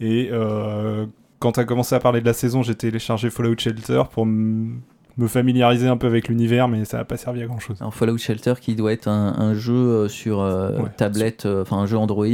[0.00, 1.06] Et euh,
[1.40, 4.80] quand t'as commencé à parler de la saison, j'ai téléchargé Fallout Shelter pour m-
[5.18, 7.76] me familiariser un peu avec l'univers, mais ça n'a pas servi à grand chose.
[7.80, 11.62] Alors, Fallout Shelter qui doit être un, un jeu euh, sur euh, Ouais, tablette, euh,
[11.62, 12.24] enfin un jeu Android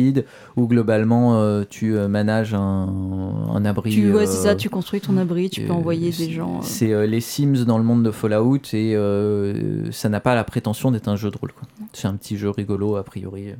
[0.56, 2.88] où globalement euh, tu euh, manages un,
[3.52, 3.90] un abri.
[3.90, 6.58] Tu, ouais, euh, c'est ça, tu construis ton abri, tu peux envoyer des gens.
[6.58, 6.62] euh.
[6.62, 10.44] C'est euh, les Sims dans le monde de Fallout et euh, ça n'a pas la
[10.44, 11.52] prétention d'être un jeu de rôle.
[11.52, 11.66] quoi.
[11.92, 13.54] C'est un petit jeu rigolo a priori.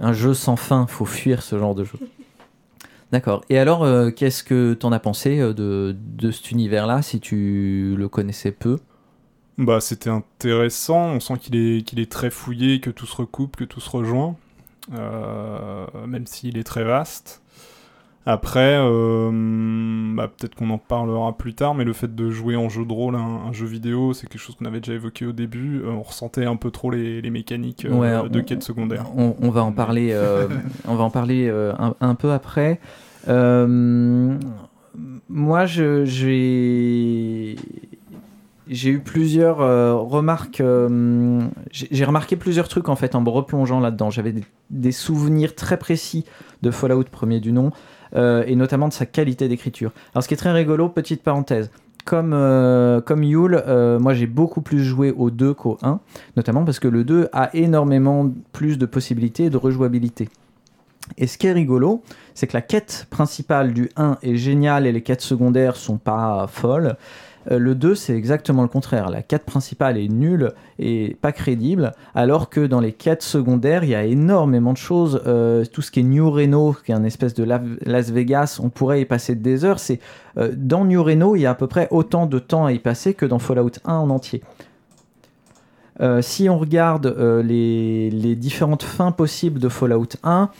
[0.00, 1.98] Un jeu sans fin, faut fuir ce genre de jeu.
[3.12, 3.44] D'accord.
[3.50, 7.94] Et alors, euh, qu'est-ce que t'en as pensé euh, de, de cet univers-là, si tu
[7.96, 8.78] le connaissais peu?
[9.58, 11.10] Bah, c'était intéressant.
[11.10, 14.36] On sent qu'il est, est très fouillé, que tout se recoupe, que tout se rejoint,
[14.94, 17.41] euh, même s'il est très vaste.
[18.24, 19.30] Après, euh,
[20.14, 22.92] bah, peut-être qu'on en parlera plus tard, mais le fait de jouer en jeu de
[22.92, 25.80] rôle, un, un jeu vidéo, c'est quelque chose qu'on avait déjà évoqué au début.
[25.82, 27.90] Euh, on ressentait un peu trop les, les mécaniques euh,
[28.22, 29.06] Ouais, de on- quête secondaire.
[29.16, 30.16] On, on va en parler,
[30.86, 32.78] on va en parler un, un peu après.
[35.28, 37.56] Moi, j'ai
[38.68, 40.60] j'ai eu plusieurs euh, remarques.
[40.60, 44.10] euh, j'ai j'ai remarqué plusieurs trucs en fait en me replongeant là-dedans.
[44.10, 46.24] J'avais des, des souvenirs très précis
[46.62, 47.70] de Fallout premier du nom
[48.14, 49.92] euh, et notamment de sa qualité d'écriture.
[50.14, 51.70] Alors, ce qui est très rigolo, petite parenthèse.
[52.04, 56.00] Comme, euh, Yule, euh, moi j'ai beaucoup plus joué au 2 qu'au 1,
[56.36, 60.28] notamment parce que le 2 a énormément plus de possibilités de rejouabilité.
[61.16, 62.02] Et ce qui est rigolo,
[62.34, 66.46] c'est que la quête principale du 1 est géniale et les quêtes secondaires sont pas
[66.48, 66.96] folles.
[67.50, 69.10] Euh, le 2, c'est exactement le contraire.
[69.10, 73.90] La quête principale est nulle et pas crédible, alors que dans les quêtes secondaires, il
[73.90, 75.20] y a énormément de choses.
[75.26, 78.60] Euh, tout ce qui est New Reno, qui est un espèce de La- Las Vegas,
[78.62, 79.78] on pourrait y passer des heures.
[80.38, 82.78] Euh, dans New Reno, il y a à peu près autant de temps à y
[82.78, 84.42] passer que dans Fallout 1 en entier.
[86.20, 90.50] Si on regarde les différentes fins possibles de Fallout 1,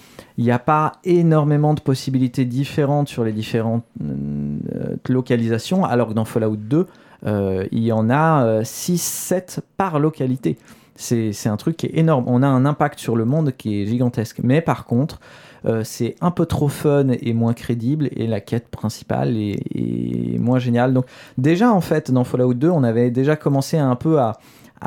[0.42, 6.14] il n'y a pas énormément de possibilités différentes sur les différentes euh, localisations, alors que
[6.14, 6.88] dans Fallout 2,
[7.24, 10.58] euh, il y en a 6-7 par localité.
[10.96, 12.24] C'est un truc qui est énorme.
[12.26, 14.40] On a un impact sur le monde qui est gigantesque.
[14.42, 15.20] Mais par contre,
[15.64, 20.58] euh, c'est un peu trop fun et moins crédible, et la quête principale est, moins
[20.58, 20.92] géniale.
[20.92, 21.06] Donc
[21.38, 24.34] déjà, en fait, dans Fallout 2, on avait déjà commencé un peu à,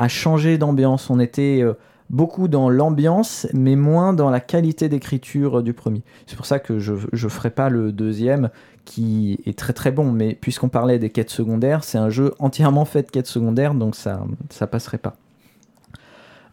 [0.08, 1.08] changer d'ambiance.
[1.08, 1.72] On était euh,
[2.10, 6.02] beaucoup dans l'ambiance, mais moins dans la qualité d'écriture euh, du premier.
[6.26, 8.50] C'est pour ça que je ne ferai pas le deuxième,
[8.84, 10.12] qui est très très bon.
[10.12, 13.96] Mais puisqu'on parlait des quêtes secondaires, c'est un jeu entièrement fait de quêtes secondaires, donc
[13.96, 15.16] ça ça passerait pas.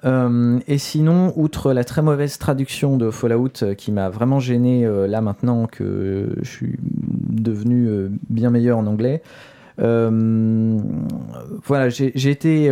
[0.05, 4.85] Euh, et sinon, outre la très mauvaise traduction de Fallout euh, qui m'a vraiment gêné
[5.07, 9.21] là maintenant que je suis devenu bien meilleur en anglais,
[9.77, 12.69] voilà, j'ai été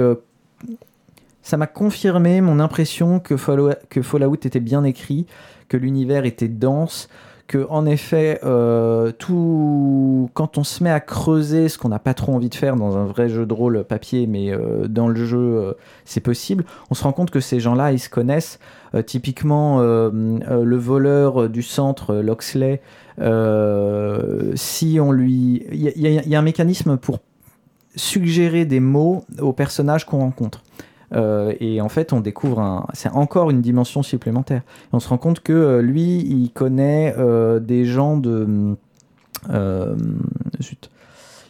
[1.44, 3.72] ça m'a confirmé mon impression que Fallout,
[4.34, 5.26] était bien écrit,
[5.70, 7.10] que l'univers était dense,
[7.48, 12.14] que en effet, euh, tout quand on se met à creuser, ce qu'on n'a pas
[12.14, 15.26] trop envie de faire dans un vrai jeu de rôle papier, mais euh, dans le
[15.26, 15.74] jeu, euh,
[16.06, 16.64] c'est possible.
[16.90, 18.60] On se rend compte que ces gens-là, ils se connaissent.
[19.06, 22.82] Typiquement, le voleur du centre, Loxley,
[24.56, 27.20] si on lui, il y a un mécanisme pour
[27.96, 30.62] suggérer des mots aux personnages qu'on rencontre.
[31.14, 34.62] Euh, et en fait, on découvre un, c'est encore une dimension supplémentaire.
[34.94, 38.76] On se rend compte que euh, lui, il connaît euh, des gens de,
[40.62, 40.90] zut,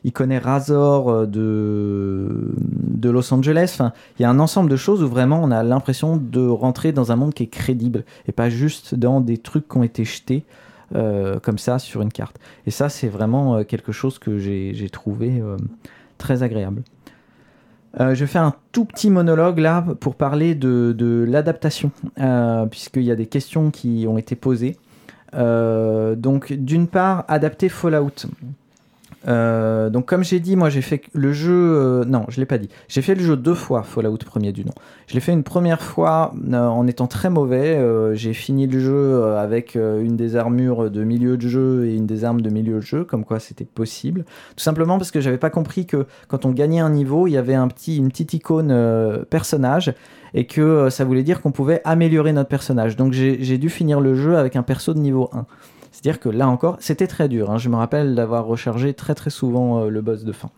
[0.04, 3.72] il connaît Razor de de Los Angeles.
[3.74, 6.92] Enfin, il y a un ensemble de choses où vraiment on a l'impression de rentrer
[6.92, 10.06] dans un monde qui est crédible et pas juste dans des trucs qui ont été
[10.06, 10.44] jetés.
[11.44, 12.38] comme ça sur une carte.
[12.66, 15.42] Et ça, c'est vraiment quelque chose que j'ai trouvé
[16.18, 16.84] très agréable.
[18.00, 23.04] Euh, je fais un tout petit monologue là pour parler de, de l'adaptation, euh, puisqu'il
[23.04, 24.78] y a des questions qui ont été posées.
[25.34, 28.28] Euh, donc, d'une part, adapter Fallout.
[29.28, 31.52] Euh, donc, comme j'ai dit, moi j'ai fait le jeu.
[31.52, 32.70] euh, non, je l'ai pas dit.
[32.88, 34.74] J'ai fait le jeu deux fois, Fallout premier du nom.
[35.08, 37.80] Je l'ai fait une première fois euh, en étant très mauvais.
[38.16, 42.24] j'ai fini le jeu avec une des armures de milieu de jeu et une des
[42.24, 44.26] armes de milieu de jeu, comme quoi c'était possible.
[44.56, 47.38] Tout simplement parce que j'avais pas compris que quand on gagnait un niveau, il y
[47.38, 49.94] avait un petit, une petite icône personnage
[50.34, 52.96] et que ça voulait dire qu'on pouvait améliorer notre personnage.
[52.96, 55.46] Donc j'ai dû finir le jeu avec un perso de niveau 1.
[56.02, 57.52] C'est-à-dire que là encore, c'était très dur.
[57.52, 57.58] hein.
[57.58, 60.50] Je me rappelle d'avoir rechargé très très souvent euh, le boss de fin.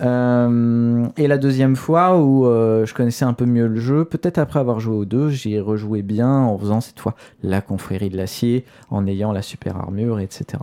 [0.00, 4.38] Euh, et la deuxième fois où euh, je connaissais un peu mieux le jeu, peut-être
[4.38, 8.10] après avoir joué aux deux, j'y ai rejoué bien en faisant cette fois la confrérie
[8.10, 10.62] de l'acier, en ayant la super armure, etc.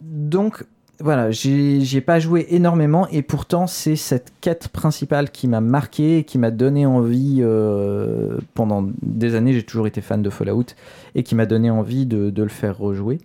[0.00, 0.64] Donc
[1.00, 5.60] voilà, j'ai j'y ai pas joué énormément et pourtant c'est cette quête principale qui m'a
[5.60, 9.52] marqué et qui m'a donné envie euh, pendant des années.
[9.52, 10.74] J'ai toujours été fan de Fallout
[11.14, 13.18] et qui m'a donné envie de, le faire rejouer.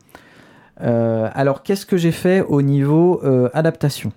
[0.82, 4.12] Euh, alors qu'est-ce que j'ai fait au niveau euh, adaptation?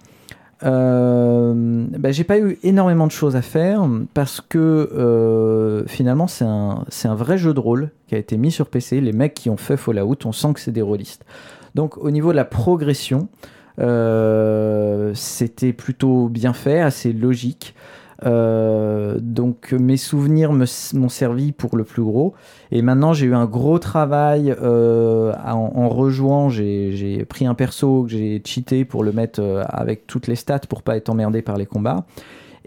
[0.63, 7.15] Bah, j'ai pas eu énormément de choses à faire parce que finalement c'est un, un
[7.15, 9.01] vrai jeu de rôle qui a été mis sur PC.
[9.01, 11.25] Les mecs qui ont fait Fallout, on sent que c'est des rôlistes.
[11.77, 13.29] Donc au niveau de la progression,
[13.81, 17.75] euh, c'était plutôt bien fait, assez logique.
[18.25, 22.33] Euh, donc mes souvenirs m'ont servi pour le plus gros.
[22.73, 26.49] Et maintenant j'ai eu un gros travail euh, en, en rejouant.
[26.49, 30.83] J'ai pris un perso que j'ai cheaté pour le mettre avec toutes les stats pour
[30.83, 32.07] pas être emmerdé par les combats.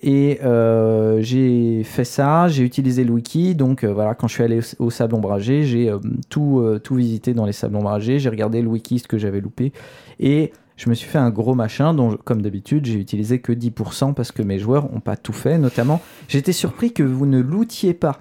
[0.01, 4.43] Et euh, j'ai fait ça, j'ai utilisé le wiki, donc euh, voilà, quand je suis
[4.43, 8.61] allé au, sable ombragé, j'ai euh, tout, tout visité dans les sables ombragés, j'ai regardé
[8.61, 9.73] le wiki, ce que j'avais loupé,
[10.19, 14.13] et je me suis fait un gros machin dont, comme d'habitude, j'ai utilisé que 10%
[14.13, 17.93] parce que mes joueurs n'ont pas tout fait, notamment, j'étais surpris que vous ne lootiez
[17.93, 18.19] pas.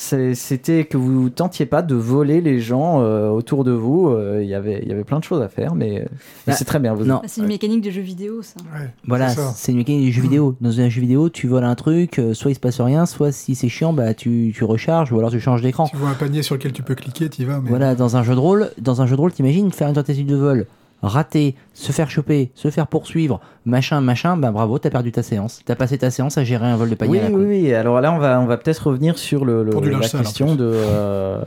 [0.00, 4.06] C'est- C'était que vous tentiez pas de voler les gens euh, autour de vous.
[4.10, 6.08] euh, Il y avait- il y avait plein de choses à faire, mais, mais
[6.46, 6.94] Bah, c'est très bien.
[6.94, 7.20] Vous, non.
[7.24, 8.54] Ah, c'est une mécanique de jeu vidéo, ça.
[8.72, 10.54] Ouais, Voilà, c'est une mécanique du jeu vidéo.
[10.60, 13.32] Dans un jeu vidéo, tu voles un truc, euh, soit il se passe rien, soit
[13.32, 15.88] si c'est chiant, bah tu, tu recharges ou alors tu changes d'écran.
[15.88, 17.58] Tu vois un panier sur lequel tu peux cliquer, tu y vas.
[17.60, 17.68] Mais...
[17.68, 20.26] Voilà, dans un jeu de rôle, dans un jeu de rôle, t'imagines faire une tentative
[20.26, 20.66] de vol.
[21.02, 25.60] rater, se faire choper, se faire poursuivre, machin, machin, ben bravo, t'as perdu ta séance.
[25.64, 27.12] T'as passé ta séance à gérer un vol de panier.
[27.12, 27.74] Oui, à la oui, oui.
[27.74, 31.40] Alors là, on va, on va peut-être revenir sur le, la sale, question de, euh,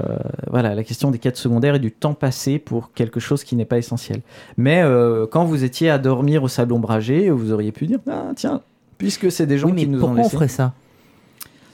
[0.50, 3.66] voilà, la question des quêtes secondaires et du temps passé pour quelque chose qui n'est
[3.66, 4.22] pas essentiel.
[4.58, 8.32] Mais euh, quand vous étiez à dormir au salon ombragé, vous auriez pu dire, ah
[8.36, 8.62] tiens,
[8.98, 10.30] puisque c'est des gens Oui, mais qui nous ont pourquoi on laissé.
[10.36, 10.74] ferait ça?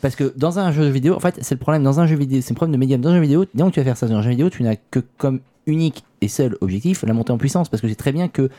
[0.01, 2.39] Parce que dans un jeu vidéo, en fait, c'est le problème dans un jeu vidéo,
[2.41, 3.01] c'est le problème de médium.
[3.01, 4.75] Dans un jeu vidéo, donc tu vas faire ça dans un jeu vidéo, tu n'as
[4.91, 8.27] que comme unique et seul objectif la montée en puissance, parce que c'est très bien
[8.27, 8.49] que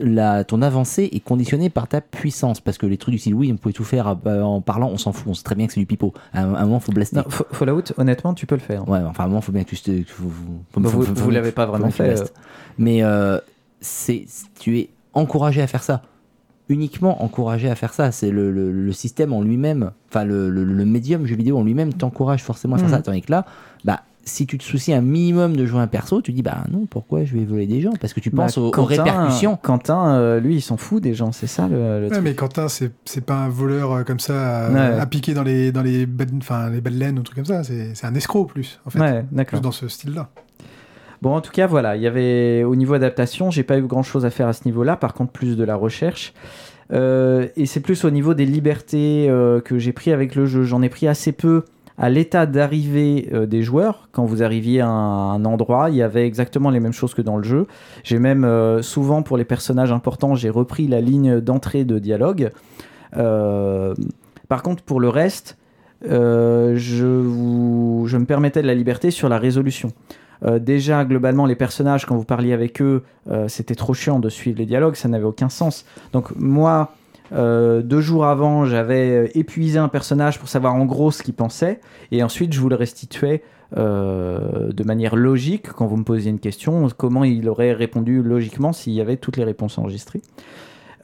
[0.00, 3.50] la, ton avancée est conditionnée par ta puissance, parce que les trucs du style oui,
[3.52, 5.72] on pouvait tout faire euh, en parlant, on s'en fout, on sait très bien que
[5.74, 6.12] c'est du pipeau.
[6.32, 7.16] À un, à un moment, faut blaster.
[7.16, 8.88] Non, Fa- Fallout, honnêtement, tu peux le faire.
[8.88, 9.76] Ouais, enfin, à un moment, faut bien que tu.
[9.76, 10.30] te- que faut- faut-
[10.72, 12.04] faut- Bah, faut- vous vous faut- l'avez pas vraiment que fait.
[12.14, 12.32] blastes.
[12.78, 13.38] Mais euh,
[13.80, 14.24] c'est,
[14.58, 16.02] tu es encouragé à faire ça.
[16.72, 18.12] Uniquement encouragé à faire ça.
[18.12, 21.64] C'est le, le- le système en lui-même, enfin le, le- le médium jeu vidéo en
[21.64, 22.94] lui-même t'encourage forcément à faire Mhm.
[22.94, 23.02] ça.
[23.02, 23.44] Tandis que là,
[23.84, 26.86] bah, si tu te soucies un minimum de jouer un perso, tu dis bah non,
[26.86, 27.90] pourquoi je vais voler des gens?
[28.00, 29.58] Parce que tu Bah, penses aux, aux Quentin- répercussions.
[29.60, 32.22] Quentin, euh, lui, il s'en fout des gens, c'est ça le, le Ouais, truc.
[32.24, 35.00] mais Quentin, c'est c'est pas un voleur euh, comme ça euh, Ouais.
[35.00, 37.64] à piquer dans les dans les belles, enfin les belles laines ou trucs comme ça.
[37.64, 39.60] C'est c'est un escroc plus en fait, Ouais, plus d'accord.
[39.60, 40.30] dans ce style-là.
[41.22, 44.02] Bon, en tout cas, voilà, il y avait au niveau adaptation, j'ai pas eu grand
[44.02, 44.96] chose à faire à ce niveau-là.
[44.96, 46.34] Par contre, plus de la recherche.
[46.92, 50.64] Euh, et c'est plus au niveau des libertés euh, que j'ai pris avec le jeu.
[50.64, 51.62] J'en ai pris assez peu
[51.96, 54.08] à l'état d'arrivée euh, des joueurs.
[54.10, 57.36] Quand vous arriviez à un, endroit, il y avait exactement les mêmes choses que dans
[57.36, 57.68] le jeu.
[58.02, 62.50] J'ai même souvent pour les personnages importants, j'ai repris la ligne d'entrée de dialogue.
[63.12, 65.56] Par contre, pour le reste,
[66.04, 69.92] je, je me permettais de la liberté sur la résolution.
[70.44, 74.28] Euh, déjà, globalement, les personnages, quand vous parliez avec eux, euh, c'était trop chiant de
[74.28, 75.84] suivre les dialogues, ça n'avait aucun sens.
[76.12, 76.94] Donc moi,
[77.32, 81.80] euh, deux jours avant, j'avais épuisé un personnage pour savoir en gros ce qu'il pensait,
[82.10, 83.42] et ensuite je vous le restituais
[83.74, 88.92] de manière logique quand vous me posiez une question, comment il aurait répondu logiquement s'il
[88.92, 90.20] y avait toutes les réponses enregistrées.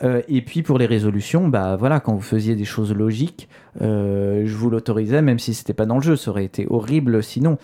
[0.03, 3.49] Et puis pour les résolutions, bah voilà, quand vous faisiez des choses logiques,
[3.81, 7.57] je vous l'autorisais, même si c'était pas dans le jeu, ça aurait été horrible sinon.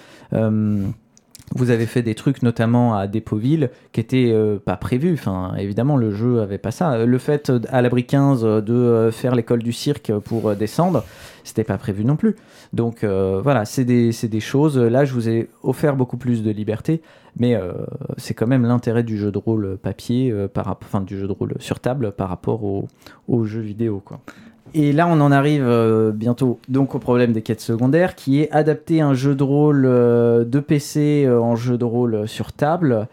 [1.52, 5.18] Vous avez fait des trucs notamment à Dépoville qui étaient euh, pas prévus.
[5.58, 7.04] Évidemment, le jeu avait pas ça.
[7.04, 11.04] Le fait euh, à l'abri 15 euh, de faire l'école du cirque pour descendre,
[11.44, 12.34] c'était pas prévu non plus.
[12.72, 14.78] Donc voilà, c'est des, choses.
[14.78, 17.02] Là, je vous ai offert beaucoup plus de liberté,
[17.38, 17.56] mais
[18.16, 21.54] c'est quand même l'intérêt du jeu de rôle papier, par, enfin du jeu de rôle
[21.60, 22.88] sur table par rapport au,
[23.28, 24.02] au jeu vidéo.
[24.76, 28.50] Et là, on en arrive euh, bientôt donc au problème des quêtes secondaires, qui est
[28.50, 33.06] adapter un jeu de rôle euh, de PC euh, en jeu de rôle sur table.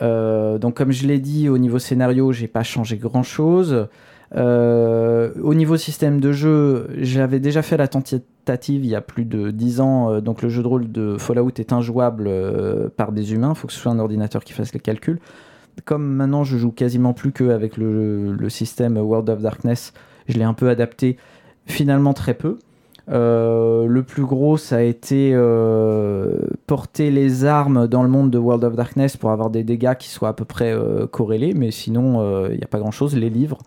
[0.00, 3.88] Donc, comme je l'ai dit, au niveau scénario, j'ai pas changé grand chose.
[4.36, 9.50] au niveau système de jeu, j'avais déjà fait la tentative il y a plus de
[9.50, 10.20] 10 ans.
[10.20, 12.30] donc, le jeu de rôle de Fallout est injouable
[12.96, 13.54] par des humains.
[13.56, 15.18] Il faut que ce soit un ordinateur qui fasse les calculs.
[15.84, 19.92] Comme maintenant, je joue quasiment plus qu'avec le système World of Darkness,
[20.30, 21.16] je l'ai un peu adapté,
[21.66, 22.58] finalement très peu.
[23.10, 28.38] Euh, le plus gros, ça a été euh, porter les armes dans le monde de
[28.38, 31.70] World of Darkness pour avoir des dégâts qui soient à peu près euh, corrélés, mais
[31.70, 33.16] sinon, il n'y a pas grand-chose.
[33.16, 33.58] Les livres,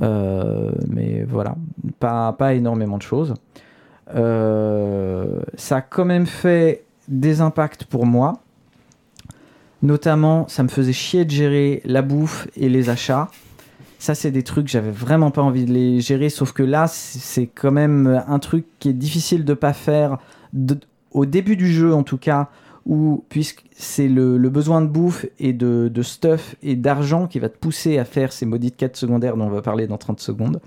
[0.00, 1.56] mais voilà,
[2.00, 3.34] pas, pas énormément de choses.
[4.06, 8.40] Ça a quand même fait des impacts pour moi.
[9.82, 13.28] Notamment, ça me faisait chier de gérer la bouffe et les achats.
[14.04, 17.46] Ça, c'est des trucs, j'avais vraiment pas envie de les gérer, sauf que là, c'est
[17.46, 20.18] quand même un truc qui est difficile de pas faire
[21.12, 22.50] au début du jeu, en tout cas,
[23.30, 27.48] puisque c'est le, le besoin de bouffe et de, de stuff et d'argent qui va
[27.48, 30.60] te pousser à faire ces maudites quêtes secondaires dont on va parler dans 30 secondes.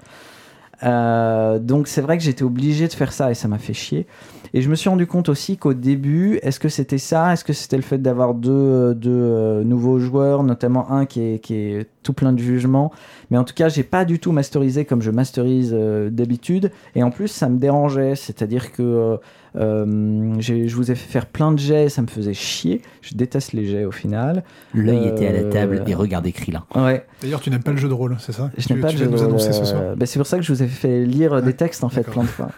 [0.84, 4.06] Euh, donc c'est vrai que j'étais obligé de faire ça et ça m'a fait chier.
[4.54, 7.34] Et je me suis rendu compte aussi qu'au début, est-ce que c'était ça?
[7.34, 11.40] Est-ce que c'était le fait d'avoir deux, deux euh, nouveaux joueurs, notamment un qui est,
[11.40, 12.92] qui est tout plein de jugement
[13.30, 16.72] Mais en tout cas, j'ai pas du tout masterisé comme je masterise euh, d'habitude.
[16.96, 18.16] Et en plus, ça me dérangeait.
[18.16, 19.20] C'est-à-dire que
[19.56, 22.82] euh, je vous ai fait faire plein de jets, ça me faisait chier.
[23.02, 24.44] Je déteste les jets au final.
[24.74, 26.64] L'œil était à la Euh, table et regardait Krillin.
[26.76, 27.06] Ouais.
[27.22, 28.98] D'ailleurs, tu n'aimes pas le jeu de rôle, c'est ça Je Tu- n'ai pas tu
[28.98, 31.32] viens jeu de rôle, euh, bah, c'est pour ça que je vous ai fait lire
[31.34, 32.50] Ouais, des textes en fait plein de fois.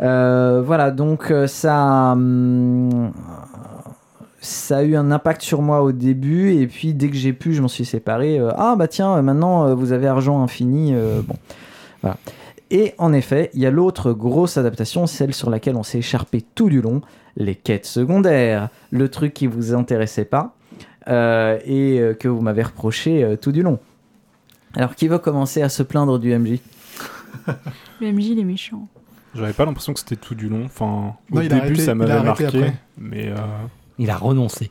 [0.00, 3.12] Euh, voilà, donc ça, hum,
[4.40, 7.52] ça a eu un impact sur moi au début et puis dès que j'ai pu,
[7.52, 8.40] je m'en suis séparé.
[8.56, 10.92] Ah bah tiens, maintenant vous avez argent infini.
[10.94, 11.34] euh, bon,
[12.02, 12.16] voilà.
[12.70, 16.40] Et en effet, il y a l'autre grosse adaptation, celle sur laquelle on s'est écharpé
[16.54, 17.00] tout du long,
[17.36, 20.54] les quêtes secondaires, le truc qui vous intéressait pas
[21.08, 23.78] euh, et euh, que vous m'avez reproché euh, tout du long.
[24.74, 26.58] Alors, qui veut commencer à se plaindre du MJ
[28.00, 28.86] Le MJ, il est méchant.
[29.34, 30.64] J'avais pas l'impression que c'était tout du long.
[30.66, 32.46] Enfin, au Non, début, arrêté- ça m'avait marqué.
[32.46, 32.74] après.
[32.98, 33.36] Mais euh,
[33.98, 34.70] Il a renoncé.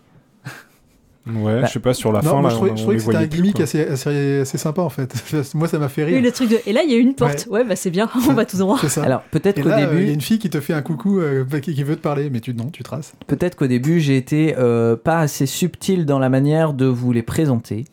[1.36, 2.82] Ouais, Bah, je sais pas, sur la non, fin, moi là, je trouvais, on, je
[2.82, 5.14] trouvais que c'était un gimmick assez, assez, assez sympa en fait.
[5.56, 6.16] Moi ça m'a fait rire.
[6.18, 6.58] Oui, le truc de.
[6.66, 7.48] Et là, il y a une porte.
[7.50, 8.78] Ouais, bah c'est bien, on va tout droit.
[8.88, 9.04] Ça.
[9.04, 10.82] Alors peut-être Et qu'au euh, il y début, a une fille qui te fait un
[10.82, 13.14] coucou, euh, qui, qui veut te parler, mais tu non, tu traces.
[13.28, 17.24] peut-être qu'au début j'ai été euh, pas assez subtil dans la manière de vous les
[17.24, 17.86] présenter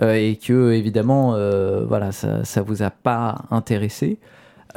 [0.00, 4.18] euh, et que évidemment euh, voilà ça, ça vous a pas intéressé.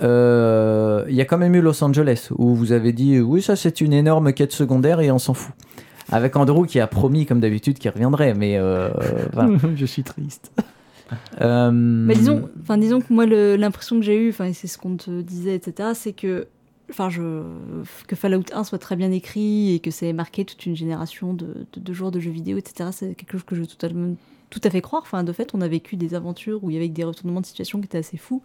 [0.01, 3.55] Euh, Il y a quand même eu Los Angeles où vous avez dit oui ça
[3.55, 5.53] c'est une énorme quête secondaire et on s'en fout.
[6.12, 8.89] Avec Andrew qui a promis comme d'habitude qu'il reviendrait, mais euh,
[9.34, 9.57] voilà.
[9.76, 10.51] je suis triste.
[11.41, 14.78] Euh, Mais disons, enfin disons que moi l'impression que j'ai eue, enfin et c'est ce
[14.78, 15.89] qu'on te disait, etc.
[15.93, 16.47] C'est que,
[16.89, 17.41] enfin je,
[18.07, 21.66] que Fallout 1 soit très bien écrit et que c'est marqué toute une génération de,
[21.74, 22.89] de, de joueurs de jeux vidéo, etc.
[22.93, 24.16] C'est quelque chose que je totalement
[24.51, 25.01] tout à fait croire.
[25.03, 27.45] Enfin, de fait, on a vécu des aventures où il y avait des retournements de
[27.45, 28.43] situation qui étaient assez fous.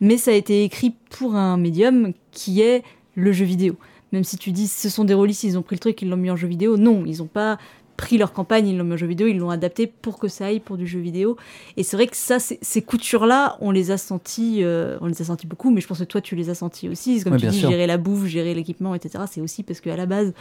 [0.00, 2.82] Mais ça a été écrit pour un médium qui est
[3.14, 3.76] le jeu vidéo.
[4.12, 6.16] Même si tu dis ce sont des rôlistes, ils ont pris le truc, ils l'ont
[6.16, 6.76] mis en jeu vidéo.
[6.76, 7.58] Non, ils n'ont pas
[8.02, 10.46] pris leur campagne, ils l'ont mis en jeu vidéo, ils l'ont adapté pour que ça
[10.46, 11.36] aille pour du jeu vidéo.
[11.76, 15.24] Et c'est vrai que ça, ces coutures-là, on les a senties, euh, on les a
[15.24, 17.18] senties beaucoup, mais je pense que toi, tu les as senties aussi.
[17.18, 17.70] C'est Comme Ouais, tu dis, sûr.
[17.70, 19.22] gérer la bouffe, gérer l'équipement, etc.
[19.30, 20.32] C'est aussi parce qu'à la base,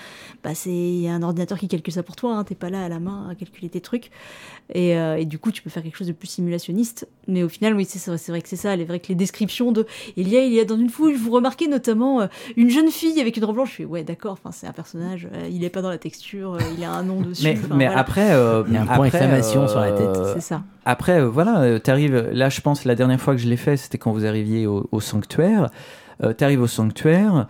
[0.44, 2.36] bah, c'est il y a un ordinateur qui calcule ça pour toi.
[2.36, 4.10] Hein, T'es pas là à la main à calculer tes trucs.
[4.74, 7.08] Et, euh, et du coup, tu peux faire quelque chose de plus simulationniste.
[7.28, 8.76] Mais au final, oui, c'est vrai, que c'est ça.
[8.76, 9.86] C'est vrai que les descriptions de
[10.18, 12.90] il y a, il y a dans une foule, vous remarquez notamment euh, une jeune
[12.90, 13.70] fille avec une robe blanche.
[13.72, 14.34] Je fais ouais, d'accord.
[14.34, 15.28] Enfin, c'est un personnage.
[15.52, 16.58] il est pas dans la texture.
[16.78, 17.51] il a un nom dessus.
[17.54, 18.00] Mais, enfin, mais voilà.
[18.02, 20.08] après, euh, Il y a un point d'exclamation sur la tête.
[20.18, 20.62] euh, c'est ça.
[20.86, 22.30] Après, euh, voilà, euh, t'arrives.
[22.34, 24.88] Là, je pense la dernière fois que je l'ai fait, c'était quand vous arriviez au,
[24.92, 25.70] au sanctuaire.
[26.24, 27.48] Euh, t'arrives au sanctuaire,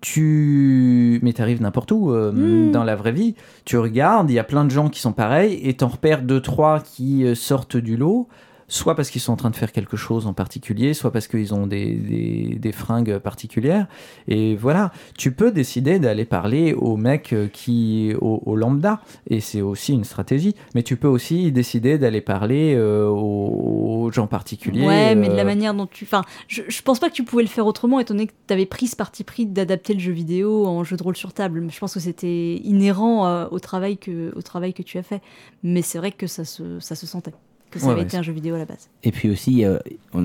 [0.00, 1.18] tu.
[1.22, 2.72] Mais t'arrives n'importe où euh, Mm.
[2.72, 3.34] dans la vraie vie.
[3.64, 6.40] Tu regardes, il y a plein de gens qui sont pareils, et t'en repères deux,
[6.40, 8.28] trois qui euh, sortent du lot.
[8.72, 11.52] Soit parce qu'ils sont en train de faire quelque chose en particulier, soit parce qu'ils
[11.52, 13.86] ont des, des, des fringues particulières.
[14.28, 19.40] Et voilà, tu peux décider d'aller parler au mec euh, qui, au, au lambda, et
[19.40, 20.54] c'est aussi une stratégie.
[20.74, 24.86] Mais tu peux aussi décider d'aller parler euh, aux, gens particuliers.
[24.86, 26.04] Ouais, mais de la euh, manière dont tu.
[26.04, 28.54] Enfin, je, je pense pas que tu pouvais le faire autrement, étant donné que tu
[28.54, 31.66] avais pris ce parti pris d'adapter le jeu vidéo en jeu de rôle sur table.
[31.70, 35.20] Je pense que c'était inhérent euh, au, travail que, au travail que tu as fait.
[35.62, 37.34] Mais c'est vrai que ça se, ça se sentait.
[37.72, 38.88] Que ça Ouais, avait ouais, été un jeu vidéo à la base.
[39.02, 39.78] Et puis aussi, euh,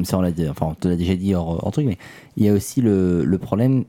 [0.04, 1.98] ça on l'a, dit- enfin, on te l'a déjà dit hors, hors truc, mais
[2.36, 3.86] il y a aussi le, le problème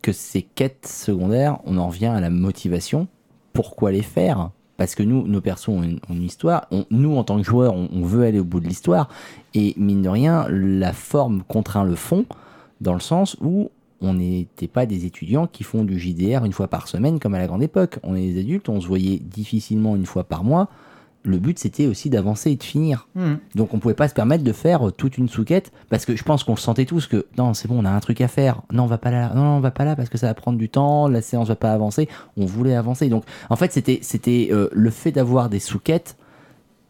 [0.00, 3.06] que ces quêtes secondaires, on en revient à la motivation.
[3.52, 4.50] Pourquoi les faire?
[4.78, 6.66] Parce que nous, nos persos ont une, ont une histoire.
[6.72, 9.08] On- nous, en tant que joueurs, on, on veut aller au bout de l'histoire.
[9.54, 12.24] Et mine de rien, la forme contraint le fond,
[12.80, 16.66] dans le sens où on n'était pas des étudiants qui font du JDR une fois
[16.66, 17.98] par semaine comme à la grande époque.
[18.02, 20.68] On est des adultes, on se voyait difficilement une fois par mois.
[21.24, 23.06] Le but, c'était aussi d'avancer et de finir.
[23.14, 23.34] hmm.
[23.54, 26.22] Donc on pouvait pas se permettre de faire euh, toute une souquette parce que je
[26.24, 28.84] pense qu'on sentait tous que non c'est bon on a un truc à faire non
[28.84, 30.58] on va pas là non, non on va pas là parce que ça va prendre
[30.58, 34.48] du temps la séance va pas avancer on voulait avancer donc en fait c'était c'était
[34.52, 36.16] euh, le fait d'avoir des souquettes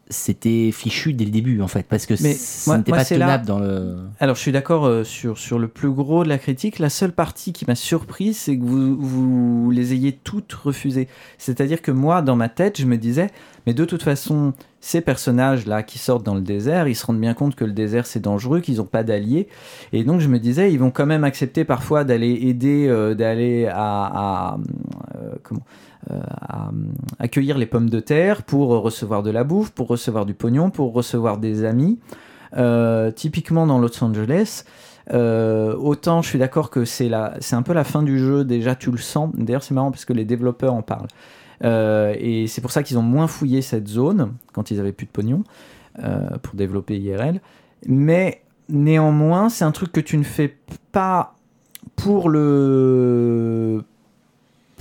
[0.09, 3.25] c'était fichu dès le début en fait parce que Mais ça n'était pas c'est là-
[3.25, 6.37] tenable dans le Alors, je suis d'accord euh, sur, sur le plus gros de la
[6.37, 6.79] critique.
[6.79, 11.07] La seule partie qui m'a surpris, c'est que vous, vous les ayez toutes refusées.
[11.37, 13.29] C'est-à-dire que moi, dans ma tête, je me disais,
[13.65, 17.33] mais de toute façon, ces personnages-là qui sortent dans le désert, ils se rendent bien
[17.33, 19.47] compte que le désert, c'est dangereux, qu'ils n'ont pas d'alliés.
[19.93, 23.67] Et donc, je me disais, ils vont quand même accepter parfois d'aller aider, euh, d'aller
[23.67, 23.75] à...
[24.53, 24.57] à,
[25.15, 25.61] euh, comment
[26.09, 26.71] à, euh,
[27.19, 30.93] accueillir les pommes de terre pour recevoir de la bouffe, pour recevoir du pognon, pour
[30.93, 31.99] recevoir des amis.
[32.55, 34.63] Euh, typiquement dans Los Angeles,
[35.11, 38.43] euh, autant je suis d'accord que c'est un peu la fin du jeu.
[38.43, 39.31] Déjà, tu le sens.
[39.35, 41.07] D'ailleurs, c'est marrant parce que les développeurs en parlent.
[41.63, 45.05] Euh, et c'est pour ça qu'ils ont moins fouillé cette zone quand ils avaient plus
[45.05, 45.43] de pognon
[46.03, 47.41] euh, pour développer IRL.
[47.87, 50.57] Mais néanmoins, c'est un truc que tu ne fais
[50.91, 51.35] pas
[51.95, 53.83] pour le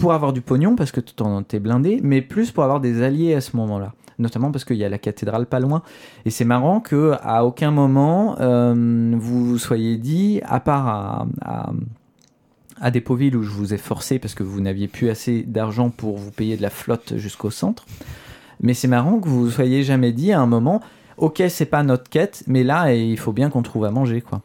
[0.02, 3.40] pour avoir du pognon parce que t'es blindé, mais plus pour avoir des alliés à
[3.40, 3.92] ce moment-là.
[4.18, 5.82] Notamment parce qu'il y a la cathédrale pas loin.
[6.24, 11.70] Et c'est marrant que à aucun moment euh, vous soyez dit, à part à, à,
[12.80, 16.32] à où je vous ai forcé parce que vous n'aviez plus assez d'argent pour vous
[16.32, 17.86] payer de la flotte jusqu'au centre.
[18.60, 20.80] Mais c'est marrant que vous soyez jamais dit à un moment,
[21.16, 24.40] ok c'est pas notre quête, mais là il faut bien qu'on trouve à manger quoi.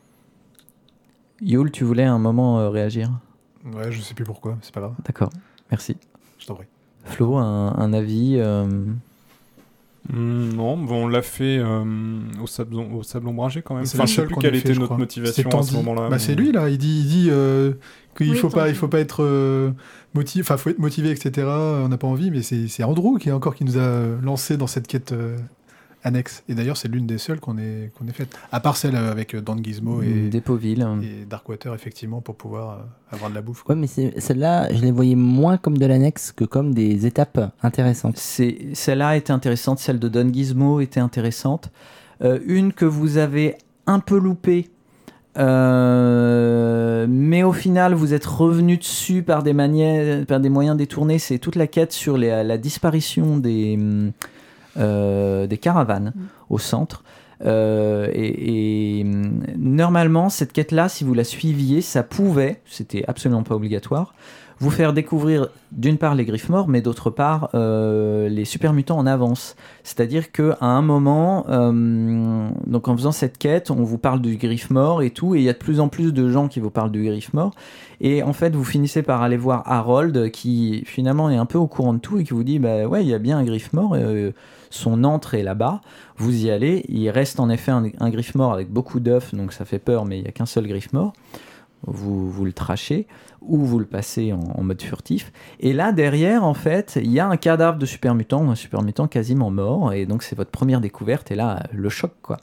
[1.41, 3.09] Yul, tu voulais un moment euh, réagir?
[3.75, 4.95] Ouais, je sais plus pourquoi, c'est pas grave.
[5.05, 5.29] D'accord,
[5.71, 5.97] merci.
[6.39, 6.67] Je t'en prie.
[7.05, 8.67] Flo, un, un avis euh,
[10.09, 11.83] Hmm, non, bon, on l'a fait euh,
[12.41, 13.85] au, sablon, au sable ombragé quand même.
[13.85, 14.97] C'est Enfin, le je sais seul plus qu'on quelle ait fait, était je notre crois.
[14.97, 16.09] motivation C'est à ce moment-là.
[16.09, 17.73] Bah, c'est lui là, il dit, il dit euh,
[18.15, 19.71] qu'il Oui, faut pas, il faut pas être euh,
[20.13, 21.45] motivé, enfin faut être motivé, etc.
[21.47, 24.55] On n'a pas envie, mais c'est c'est Andrew qui est encore qui nous a lancé
[24.55, 25.13] dans cette quête
[26.07, 26.43] euh, annexes.
[26.49, 28.35] Et d'ailleurs, c'est l'une des seules qu'on ait, qu'on ait faites.
[28.51, 30.85] À part celle avec euh, Dan Gizmo et, Dépoville.
[31.03, 33.63] et Darkwater, effectivement, pour pouvoir euh, avoir de la bouffe.
[33.67, 38.17] Ouais, mais celle-là, je les voyais moins comme de l'annexe que comme des étapes intéressantes.
[38.17, 41.71] C'est celle-là était intéressante, celle de Don Gizmo était intéressante.
[42.23, 43.55] Euh, une que vous avez
[43.85, 44.69] un peu loupée,
[45.37, 51.19] euh, mais au final vous êtes revenu dessus par des manières, par des moyens détournés.
[51.19, 54.11] C'est toute la quête sur les- la disparition des hum, euh,
[54.77, 56.13] des caravanes
[56.49, 57.03] au centre.
[57.45, 63.43] Euh, et, et, hum, normalement, cette quête-là, si vous la suiviez, ça pouvait, c'était absolument
[63.43, 64.13] pas obligatoire,
[64.59, 68.97] vous faire découvrir d'une part les griffes morts, mais d'autre part euh, les super mutants
[68.97, 69.55] en avance.
[69.83, 74.35] C'est-à-dire que à un moment, euh, donc en faisant cette quête, on vous parle du
[74.37, 76.59] griffe mort et tout, et il y a de plus en plus de gens qui
[76.59, 77.51] vous parlent du griffe mort.
[78.01, 81.67] Et en fait, vous finissez par aller voir Harold, qui finalement est un peu au
[81.67, 83.73] courant de tout et qui vous dit, bah ouais, il y a bien un griffe
[83.73, 83.93] mort.
[83.93, 84.31] euh,
[84.69, 85.81] son antre est là-bas.
[86.17, 86.85] Vous y allez.
[86.89, 90.05] Il reste en effet un, un griffe mort avec beaucoup d'œufs, donc ça fait peur,
[90.05, 91.13] mais il n'y a qu'un seul griffe mort.
[91.85, 93.07] Vous, vous le trachez
[93.47, 95.31] ou vous le passez en, mode furtif.
[95.59, 98.81] Et là, derrière, en fait, il y a un cadavre de super mutant, un super
[98.81, 99.93] mutant quasiment mort.
[99.93, 101.31] Et donc, c'est votre première découverte.
[101.31, 102.37] Et là, le choc, quoi.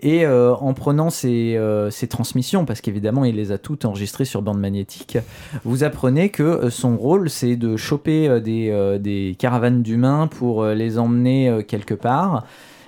[0.00, 4.24] Et euh, en prenant ces, euh, ces transmissions, parce qu'évidemment, il les a toutes enregistrées
[4.24, 5.18] sur bande magnétique,
[5.64, 10.98] vous apprenez que euh, son rôle, c'est de choper des, des caravanes d'humains pour les
[10.98, 12.44] emmener quelque part.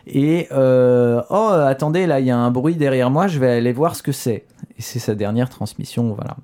[0.06, 3.72] Et euh, oh, attendez, là, il y a un bruit derrière moi, je vais aller
[3.72, 4.44] voir ce que c'est.
[4.78, 6.36] Et c'est sa dernière transmission, voilà.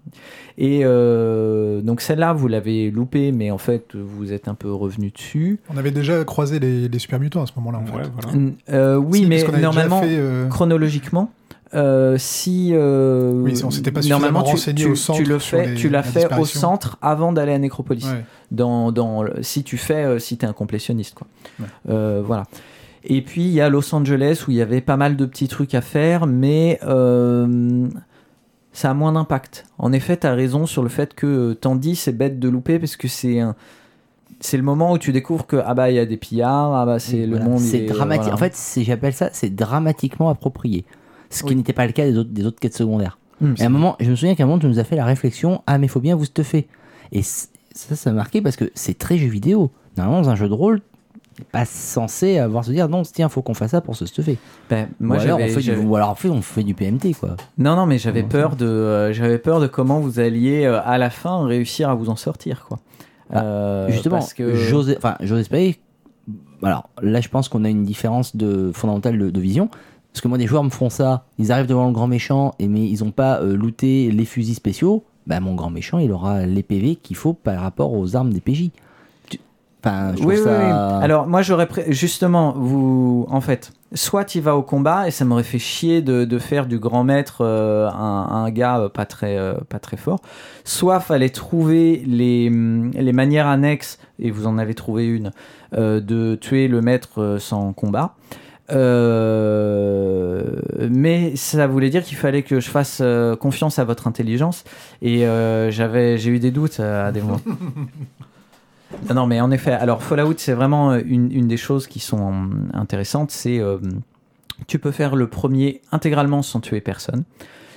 [0.58, 5.10] Et euh, donc celle-là, vous l'avez loupée, mais en fait, vous êtes un peu revenu
[5.10, 5.60] dessus.
[5.72, 7.92] On avait déjà croisé les, les super mutants à ce moment-là, en fait.
[7.96, 8.36] Ouais, voilà.
[8.36, 11.30] N- euh, oui, Si, mais normalement, fait, euh, chronologiquement,
[11.74, 15.18] euh, si euh, Oui, si on s'était pas suffisamment normalement tu, renseigné tu- au centre
[15.22, 18.04] tu le fais, les- tu l'as la fait au centre avant d'aller à Nécropolis.
[18.06, 18.24] ouais.
[18.50, 21.26] Dans, dans si tu fais, si t'es un complétionniste, quoi.
[21.60, 21.66] Ouais.
[21.90, 22.44] Euh, voilà.
[23.04, 25.48] Et puis il y a Los Angeles où il y avait pas mal de petits
[25.48, 27.88] trucs à faire, mais euh,
[28.72, 29.66] ça a moins d'impact.
[29.78, 32.78] En effet, tu as raison sur le fait que euh, Tandy, c'est bête de louper
[32.78, 33.54] parce que c'est un.
[34.40, 36.84] C'est le moment où tu découvres que ah bah il y a des pillards, ah
[36.86, 37.44] bah c'est le Voilà.
[37.44, 37.58] monde.
[37.60, 38.22] C'est est- dramatique.
[38.32, 38.34] voilà.
[38.34, 40.84] En fait, j'appelle ça, c'est dramatiquement approprié.
[41.30, 41.56] Ce qui Oui.
[41.56, 43.18] n'était pas le cas des autres, des autres quêtes secondaires.
[43.40, 44.96] Hum, Et à un moment, je me souviens qu'à un moment, tu nous as fait
[44.96, 46.66] la réflexion Ah, mais faut bien vous stuffer.
[47.12, 49.70] Et ça, ça m'a marqué parce que c'est très jeu vidéo.
[49.96, 50.80] Normalement, dans un jeu de rôle,
[51.34, 54.38] t'es pas censé avoir se dire non, tiens, faut qu'on fasse ça pour se stuffer.
[54.70, 57.36] Ben, moi ou, alors on fait du, j'avais- ou alors on fait, du PMT, quoi.
[57.58, 60.98] Non, non, mais j'avais peur de, euh, j'avais peur de comment vous alliez euh, à
[60.98, 62.78] la fin réussir à vous en sortir, quoi.
[63.30, 65.78] Bah, Euh, Justement, parce que j'ose enfin, espérer.
[66.62, 69.68] Alors là, je pense qu'on a une différence de, fondamentale de, de vision.
[70.12, 71.24] Parce que moi, des joueurs me font ça.
[71.38, 74.54] Ils arrivent devant le grand méchant, et mais ils n'ont pas euh, looté les fusils
[74.54, 75.04] spéciaux.
[75.26, 78.40] Bah, mon grand méchant, il aura les PV qu'il faut par rapport aux armes des
[78.40, 78.70] PJ.
[79.82, 80.50] Tu- Enfin, je trouve oui, oui, ça.
[80.98, 81.04] oui.
[81.04, 85.24] Alors moi j'aurais pré- justement vous en fait soit tu vas au combat et ça
[85.24, 89.06] m'aurait fait chier de, de faire du grand maître euh, un, un gars euh, pas
[89.06, 90.20] très euh, pas très fort.
[90.64, 95.32] Soit fallait trouver les hum, les manières annexes et vous en avez trouvé une
[95.76, 98.14] euh, de tuer le maître sans combat.
[98.70, 100.42] Euh,
[100.90, 104.64] mais ça voulait dire qu'il fallait que je fasse euh, confiance à votre intelligence
[105.02, 107.40] et euh, j'avais j'ai eu des doutes à des moments.
[109.14, 112.70] Non, mais en effet, alors Fallout, c'est vraiment euh, une, des choses qui sont hum,
[112.72, 113.30] intéressantes.
[113.30, 113.78] C'est euh,
[114.66, 117.24] tu peux faire le premier intégralement sans tuer personne,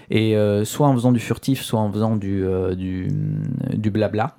[0.09, 4.35] et euh, soit en faisant du furtif, soit en faisant du, euh, du, blabla.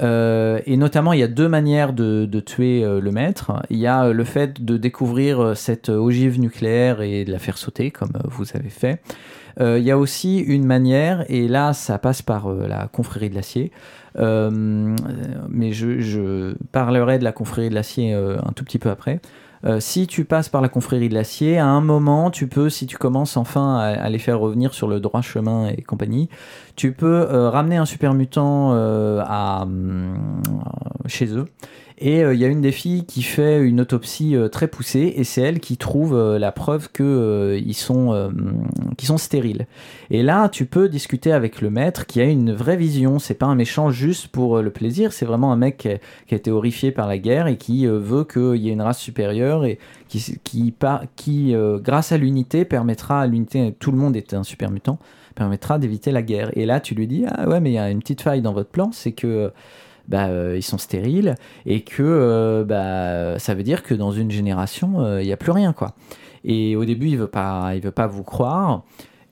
[0.00, 3.52] Et notamment, il y a deux manières de, tuer le maître.
[3.70, 7.92] Il y a le fait de découvrir cette ogive nucléaire et de la faire sauter,
[7.92, 9.00] comme vous avez fait.
[9.60, 13.30] Euh, il y a aussi une manière, et là, ça passe par euh, la confrérie
[13.30, 13.70] de l'acier.
[14.18, 14.50] Euh,
[15.48, 19.20] mais je, parlerai de la confrérie de l'acier un tout petit peu après.
[19.78, 22.98] Si tu passes par la confrérie de l'acier, à un moment, tu peux, si tu
[22.98, 26.28] commences enfin à, les faire revenir sur le droit chemin et compagnie,
[26.76, 29.66] tu peux ramener un super mutant à,
[31.06, 31.46] chez eux.
[31.98, 35.14] Et euh, il y a une des filles qui fait une autopsie euh, très poussée,
[35.16, 38.32] et c'est elle qui trouve euh, la preuve que euh, ils sont,
[38.96, 39.66] qu'ils sont stériles.
[40.10, 43.20] Et là, tu peux discuter avec le maître qui a une vraie vision.
[43.20, 45.88] C'est pas un méchant juste pour le plaisir, c'est vraiment un mec qui
[46.34, 49.64] a, été horrifié par la guerre et qui veut qu'il y ait une race supérieure
[49.64, 49.78] et
[50.08, 50.38] qui,
[51.16, 54.98] qui, grâce à l'unité, permettra à l'unité, tout le monde est un super mutant,
[55.34, 56.50] permettra d'éviter la guerre.
[56.54, 58.52] Et là, tu lui dis, ah ouais, mais il y a une petite faille dans
[58.52, 59.52] votre plan, c'est que
[60.08, 61.34] bah, euh, ils sont stériles
[61.66, 65.36] et que euh, bah, ça veut dire que dans une génération, euh, il n'y a
[65.36, 65.72] plus rien.
[65.72, 65.94] quoi.
[66.44, 68.82] Et au début, il veut pas, veut pas vous croire.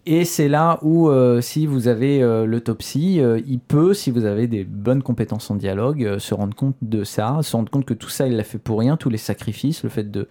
[0.04, 1.08] Et c'est là où,
[1.42, 6.34] si vous avez l'autopsie, il peut, si vous avez des bonnes compétences en dialogue, se
[6.34, 8.96] rendre compte de ça, se rendre compte que tout ça, il l'a fait pour rien,
[8.96, 10.26] tous les sacrifices, le fait de,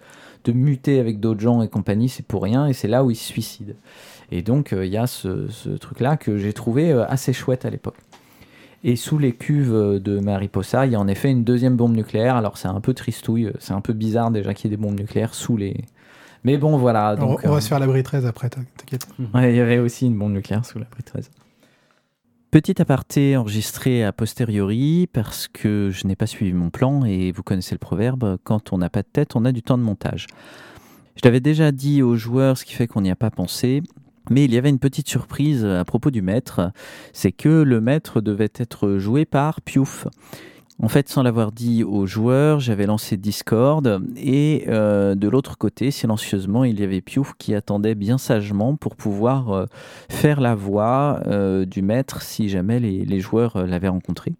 [0.48, 3.24] muter avec d'autres gens et compagnie, c'est pour rien, et c'est là où il se
[3.24, 3.76] suicide.
[4.30, 7.96] Et donc, il y a ce, truc-là que j'ai trouvé assez chouette à l'époque.
[8.84, 12.34] Et sous les cuves de Mariposa, il y a en effet une deuxième bombe nucléaire.
[12.36, 14.98] Alors, c'est un peu tristouille, c'est un peu bizarre déjà qu'il y ait des bombes
[14.98, 15.84] nucléaires sous les.
[16.44, 17.14] Mais bon, voilà.
[17.16, 19.06] on, Donc, on euh, va se faire l'abri 13 après, t'in- t'inquiète.
[19.34, 21.30] Ouais, il y avait aussi une bombe nucléaire sous la 13.
[22.50, 27.42] Petit aparté enregistré a posteriori parce que je n'ai pas suivi mon plan et vous
[27.44, 30.26] connaissez le proverbe, quand on n'a pas de tête, on a du temps de montage.
[31.16, 33.82] Je l'avais déjà dit aux joueurs, ce qui fait qu'on n'y a pas pensé,
[34.30, 36.72] mais il y avait une petite surprise à propos du maître,
[37.12, 40.06] c'est que le maître devait être joué par Piouf.
[40.82, 45.92] En fait, sans l'avoir dit aux joueurs, j'avais lancé Discord et euh, de l'autre côté,
[45.92, 49.66] silencieusement, il y avait Piouf qui attendait bien sagement pour pouvoir euh,
[50.08, 54.32] faire la voix euh, du maître si jamais les, joueurs l'avaient rencontré.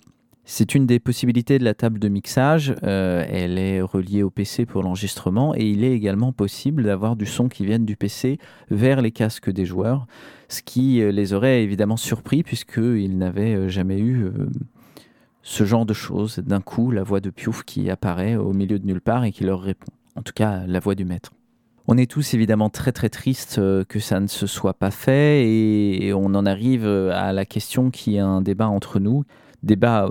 [0.44, 2.74] C'est une des possibilités de la table de mixage.
[2.82, 7.26] euh, elle est reliée au PC pour l'enregistrement et il est également possible d'avoir du
[7.26, 8.38] son qui vienne du PC
[8.68, 10.06] vers les casques des joueurs,
[10.48, 14.32] ce qui euh, les aurait évidemment surpris puisqu'ils n'avaient euh, jamais eu
[15.42, 16.40] ce genre de choses.
[16.40, 19.44] D'un coup, la voix de Piouf qui apparaît au milieu de nulle part et qui
[19.44, 19.92] leur répond.
[20.16, 21.30] En tout cas, la voix du maître.
[21.86, 26.12] On est tous évidemment très très tristes que ça ne se soit pas fait et,
[26.12, 29.24] on en arrive à la question qui est un débat entre nous,
[29.62, 30.10] débat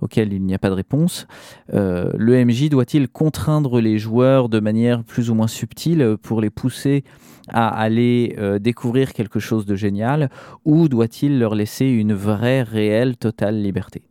[0.00, 1.26] auquel il n'y a pas de réponse.
[1.74, 6.50] Euh, le MJ doit-il contraindre les joueurs de manière plus ou moins subtile pour les
[6.50, 7.04] pousser
[7.48, 10.30] à aller euh, découvrir quelque chose de génial
[10.64, 14.02] ou doit-il leur laisser une vraie, réelle, totale liberté?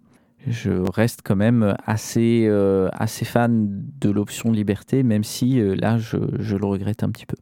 [0.47, 6.55] Je reste quand même assez, euh, assez fan de l'option liberté, même si là, je
[6.55, 7.35] le regrette un petit peu.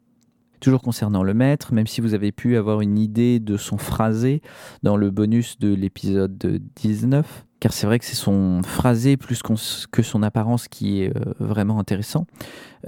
[0.59, 4.41] Toujours concernant le maître, même si vous avez pu avoir une idée de son phrasé
[4.83, 9.41] dans le bonus de l'épisode 19, car c'est vrai que c'est son phrasé plus
[9.91, 12.27] que son apparence qui est euh, vraiment intéressant,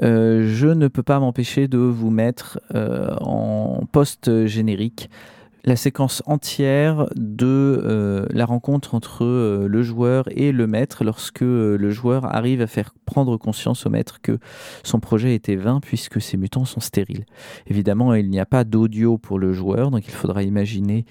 [0.04, 5.10] euh, je ne peux pas m'empêcher de vous mettre euh, en post-générique
[5.66, 11.44] la séquence entière de euh, la rencontre entre euh, le joueur et le maître lorsque
[11.44, 14.40] euh, le joueur arrive à faire prendre conscience au maître que
[14.84, 17.26] son projet était vain puisque ses mutants sont stériles.
[17.68, 21.06] Évidemment, il n'y a pas d'audio pour le joueur, donc il faudra imaginer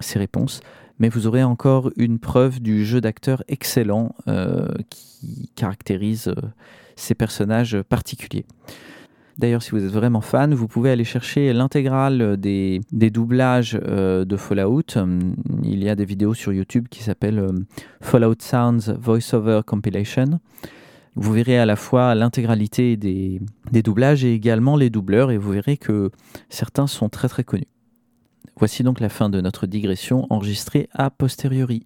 [0.00, 0.60] ses réponses,
[0.98, 4.14] mais vous aurez encore une preuve du jeu d'acteur excellent
[4.90, 6.34] qui caractérise
[6.96, 8.44] ces personnages particuliers.
[9.38, 14.36] D'ailleurs, si vous êtes vraiment fan, vous pouvez aller chercher l'intégrale des, doublages euh, de
[14.36, 14.96] Fallout.
[14.96, 17.52] Hum, Il y a des vidéos sur YouTube qui s'appellent euh,
[18.00, 20.40] Fallout Sounds Voiceover Compilation.
[21.16, 23.40] Vous verrez à la fois l'intégralité des
[23.82, 26.10] doublages et également les doubleurs et vous verrez que
[26.48, 27.68] certains sont très très connus.
[28.56, 31.84] Voici donc la fin de notre digression enregistrée a posteriori.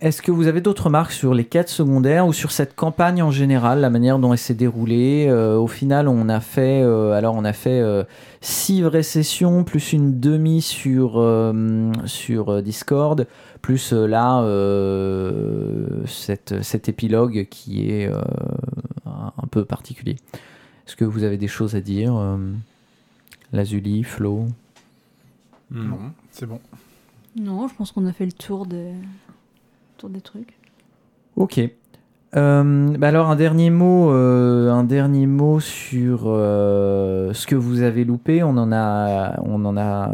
[0.00, 3.30] Est-ce que vous avez d'autres remarques sur les quêtes secondaires ou sur cette campagne en
[3.30, 7.34] général, la manière dont elle s'est déroulée Euh, Au final, on a fait, euh, alors
[7.34, 8.04] on a fait euh,
[8.40, 13.26] six vraies sessions plus une demi sur euh, sur Discord,
[13.60, 18.22] plus euh, là euh, cette, cet épilogue qui est euh,
[19.04, 20.16] un peu particulier.
[20.86, 22.14] Est-ce que vous avez des choses à dire,
[23.52, 24.46] Lazuli, Flo?
[25.70, 25.98] Non.
[26.32, 26.58] C'est bon.
[27.36, 28.92] Non, je pense qu'on a fait le tour des,
[30.08, 30.58] des trucs.
[31.36, 31.60] Ok.
[32.36, 37.82] Euh, bah alors un dernier mot, euh, un dernier mot sur euh, ce que vous
[37.82, 38.42] avez loupé.
[38.42, 40.10] On en a, on en a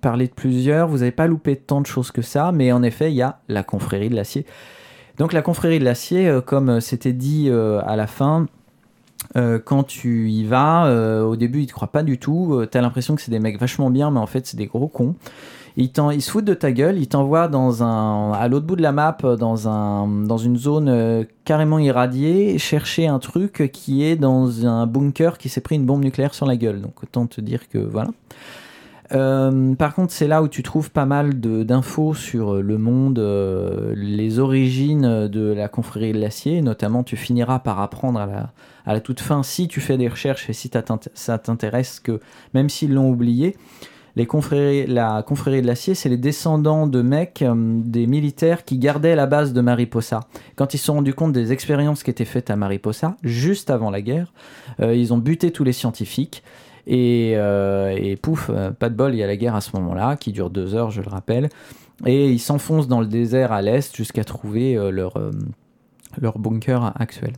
[0.00, 0.88] parlé de plusieurs.
[0.88, 3.38] Vous n'avez pas loupé tant de choses que ça, mais en effet, il y a
[3.48, 4.44] la confrérie de l'acier.
[5.18, 8.46] Donc la confrérie de l'acier, comme c'était dit à la fin,
[9.34, 12.54] quand tu y vas, au début ils te croient pas du tout.
[12.54, 14.88] Euh, T'as l'impression que c'est des mecs vachement bien, mais en fait c'est des gros
[14.88, 15.14] cons.
[15.76, 18.82] Ils, ils se foutent de ta gueule, ils t'envoient dans un, à l'autre bout de
[18.82, 24.04] la map, euh, dans, un, dans une zone euh, carrément irradiée, chercher un truc qui
[24.04, 26.80] est dans un bunker qui s'est pris une bombe nucléaire sur la gueule.
[26.80, 28.10] Donc autant te dire que voilà.
[29.14, 33.18] Euh, par contre, c'est là où tu trouves pas mal d'infos sur le monde,
[33.94, 36.62] les origines de la confrérie de l'acier.
[36.62, 38.52] Notamment, tu finiras par apprendre à la,
[38.86, 40.70] à la toute fin, si tu fais des recherches et si
[41.14, 42.20] ça t'intéresse, que
[42.54, 43.56] même s'ils l'ont oublié,
[44.16, 48.78] les confréries, la confrérie de l'acier, c'est les descendants de mecs, euh, des militaires qui
[48.78, 50.20] gardaient la base de Mariposa.
[50.56, 53.90] Quand ils se sont rendus compte des expériences qui étaient faites à Mariposa, juste avant
[53.90, 54.32] la guerre,
[54.80, 56.42] euh, ils ont buté tous les scientifiques.
[56.86, 60.16] Et, euh, pouf, euh, pas de bol, il y a la guerre à ce moment-là,
[60.16, 61.48] qui dure deux heures, je le rappelle.
[62.04, 65.14] Et ils s'enfoncent dans le désert à l'est jusqu'à trouver leur,
[66.20, 67.32] leur bunker actuel.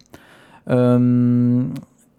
[0.70, 1.62] Euh,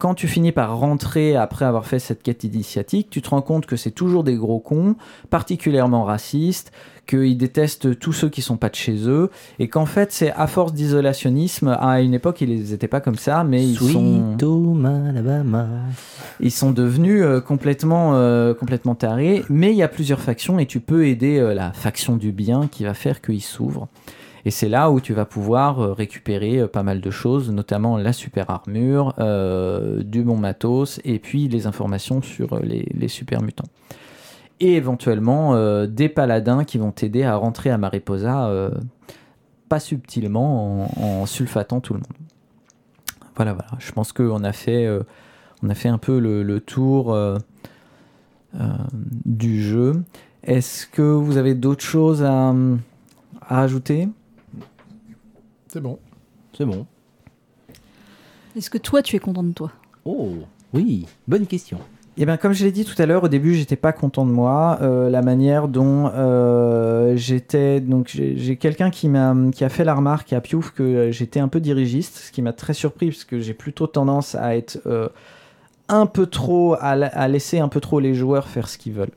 [0.05, 3.65] quand tu finis par rentrer après avoir fait cette quête initiatique, tu te rends compte
[3.65, 4.95] que c'est toujours des gros cons,
[5.31, 6.71] particulièrement racistes,
[7.07, 10.45] qu'ils détestent tous ceux qui sont pas de chez eux, et qu'en fait, c'est à
[10.45, 14.37] force d'isolationnisme, à une époque, ils n'étaient pas comme ça, mais ils Sweet sont,
[15.09, 15.67] Alabama.
[16.39, 19.43] ils sont devenus euh, complètement, euh, complètement tarés.
[19.49, 22.67] Mais il y a plusieurs factions, et tu peux aider euh, la faction du bien
[22.67, 23.87] qui va faire qu'ils s'ouvrent.
[24.45, 27.97] Et c'est là où tu vas pouvoir euh, récupérer euh, pas mal de choses, notamment
[27.97, 33.67] la super armure, euh, du bon matos, et puis les informations sur les, super mutants.
[34.59, 38.49] Et éventuellement des paladins qui vont t'aider à rentrer à Mariposa,
[39.67, 42.07] pas subtilement, en, sulfatant tout le monde.
[43.35, 43.71] Voilà, voilà.
[43.79, 47.17] Je pense qu'on a fait, a fait un peu le, tour
[49.25, 50.01] du jeu.
[50.43, 52.53] Est-ce que vous avez d'autres choses à
[53.49, 54.07] ajouter?
[55.75, 55.99] C'est bon.
[56.57, 56.85] C'est bon.
[58.55, 59.73] Est-ce que toi, tu es content de toi?
[60.05, 60.29] Oh,
[60.71, 61.79] oui, bonne question.
[62.15, 64.31] Eh bien, comme je l'ai dit tout à l'heure, au début, j'étais pas content de
[64.31, 64.79] moi.
[64.81, 67.81] Euh, la manière dont euh, j'étais.
[67.81, 71.41] Donc, j'ai quelqu'un qui m'a qui a fait la remarque à Piouf que euh, j'étais
[71.41, 74.79] un peu dirigiste, ce qui m'a très surpris parce que j'ai plutôt tendance à être
[74.85, 75.09] euh,
[75.89, 79.11] un peu trop à laisser un peu trop les joueurs faire ce qu'ils veulent.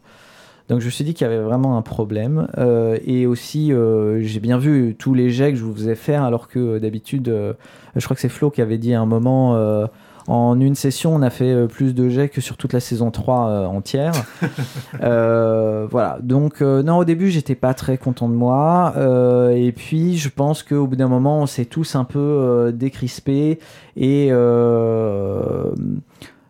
[0.68, 2.48] Donc, je me suis dit qu'il y avait vraiment un problème.
[2.58, 6.22] Euh, et aussi, euh, j'ai bien vu tous les jets que je vous faisais faire,
[6.24, 7.54] alors que euh, d'habitude, euh,
[7.96, 9.56] je crois que c'est Flo qui avait dit à un moment.
[9.56, 9.86] euh,
[10.28, 13.10] en une session, on a fait euh, plus de jets que sur toute la saison
[13.10, 14.12] 3 euh, entière.
[15.00, 16.18] Euh, voilà.
[16.22, 18.92] Donc, euh, non, au début, j'étais pas très content de moi.
[18.96, 22.72] Euh, et puis, je pense qu'au bout d'un moment, on s'est tous un peu euh,
[22.72, 23.60] décrispés.
[23.96, 24.28] Et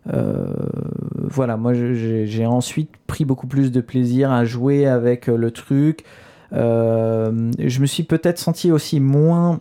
[0.05, 6.03] voilà, moi, j'ai ensuite pris beaucoup plus de plaisir à jouer avec euh, le truc.
[6.53, 9.59] Euh, je me suis peut-être senti aussi moins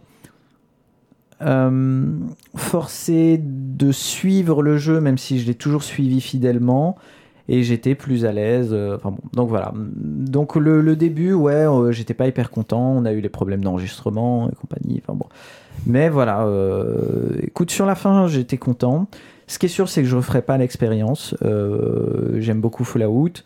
[1.42, 2.06] euh,
[2.56, 6.96] forcé de suivre le jeu, même si je l'ai toujours suivi fidèlement.
[7.50, 8.70] Et j'étais plus à l'aise.
[8.72, 9.72] euh, Enfin bon, donc voilà.
[9.74, 12.92] Donc le, début, ouais, euh, j'étais pas hyper content.
[12.92, 15.00] On a eu les problèmes d'enregistrement et compagnie.
[15.02, 15.26] Enfin bon.
[15.86, 16.46] Mais voilà.
[16.46, 19.08] euh, écoute, sur la fin, j'étais content.
[19.48, 21.34] Ce qui est sûr, c'est que je referai pas l'expérience.
[21.42, 23.42] Euh, J'aime beaucoup Fallout.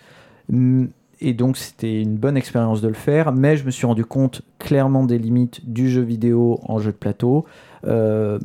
[0.51, 0.87] Mm,
[1.21, 3.33] Et donc, c'était une bonne expérience de le faire.
[3.33, 6.97] Mais je me suis rendu compte clairement des limites du jeu vidéo en jeu de
[6.97, 7.47] plateau.
[7.87, 8.39] Euh,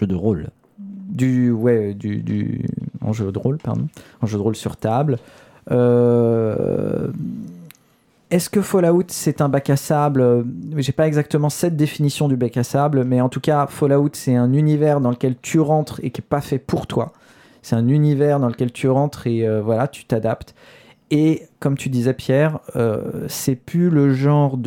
[0.00, 0.48] Jeu de rôle.
[0.78, 2.66] du ouais du, du
[3.00, 3.86] en jeu de rôle pardon
[4.20, 5.18] en jeu de rôle sur table
[5.70, 7.08] Euh,
[8.34, 10.20] est-ce que Fallout c'est un bac à sable?
[10.20, 10.42] Euh,
[10.78, 14.34] j'ai pas exactement cette définition du bac à sable mais en tout cas Fallout c'est
[14.34, 17.12] un univers dans lequel tu rentres et qui est pas fait pour toi.
[17.62, 20.56] C'est un univers dans lequel tu rentres et euh, voilà tu t'adaptes.
[21.12, 24.58] Et comme tu disais Pierre euh, c'est plus le genre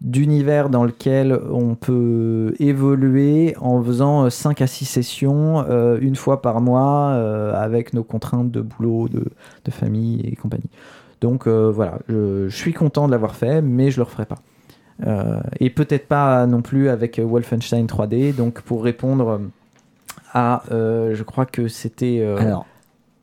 [0.00, 5.64] d'univers dans lequel on peut évoluer en faisant 5 à 6 sessions
[6.00, 7.12] une fois par mois
[7.54, 9.22] avec nos contraintes de boulot, de,
[9.64, 10.68] de famille et compagnie.
[11.22, 14.38] Donc euh, voilà, je, suis content de l'avoir fait, mais je le referai pas.
[15.06, 18.34] Euh, et peut-être pas non plus avec Wolfenstein 3D.
[18.34, 19.40] Donc pour répondre
[20.34, 22.26] à, euh, je crois que c'était...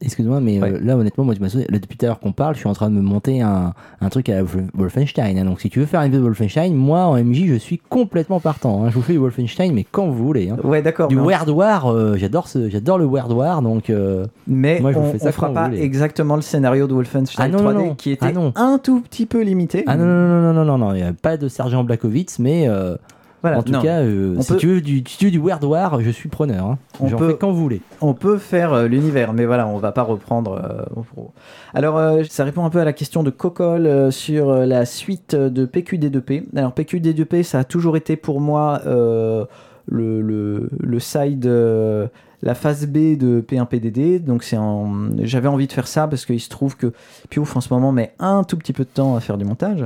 [0.01, 0.71] excuse-moi, mais Ouais.
[0.73, 2.89] euh, là, honnêtement, moi, là, depuis tout à l'heure qu'on parle, je suis en train
[2.89, 4.43] de me monter un, un truc à la
[4.73, 5.37] Wolfenstein.
[5.37, 5.45] hein.
[5.45, 8.39] Donc, si tu veux faire une vidéo de Wolfenstein, moi, en MJ, je suis complètement
[8.39, 8.83] partant.
[8.83, 8.89] hein.
[8.89, 10.49] Je vous fais du Wolfenstein, mais quand vous voulez.
[10.49, 10.57] hein.
[10.63, 11.07] Ouais, d'accord.
[11.09, 14.91] Du mais- World War, euh, j'adore ce, j'adore le World War, donc euh, Mais Moi,
[14.93, 17.59] je vous on, fais ça on fera pas exactement le scénario de Wolfenstein Ah non,
[17.69, 17.95] 3D non, non.
[17.95, 18.25] qui était
[18.55, 19.83] Ah un tout petit peu limité.
[19.87, 22.39] ah non non non non non non non, il n'y a pas de sergent Blackovitz,
[22.39, 22.95] mais euh,
[23.41, 23.81] Voilà, en tout non.
[23.81, 26.09] cas, euh, On si, peut- tu veux du, si tu veux du World War, je
[26.09, 26.65] suis preneur.
[26.65, 26.77] Hein.
[26.99, 27.81] On J'en peut- fais quand vous voulez.
[28.01, 30.59] On peut faire euh, l'univers, mais voilà, on va pas reprendre.
[30.61, 31.01] euh,
[31.73, 34.85] Alors, euh, ça répond un peu à la question de Cocol euh, sur euh, la
[34.85, 36.43] suite de PQD2P.
[36.55, 39.45] Alors, PQD2P, ça a toujours été pour moi euh,
[39.87, 42.07] le, le, le side, euh,
[42.41, 44.19] la phase B de P1PDD.
[44.23, 46.93] Donc, c'est en- j'avais envie de faire ça parce qu'il se trouve que
[47.29, 49.85] Piouf en ce moment met un tout petit peu de temps à faire du montage.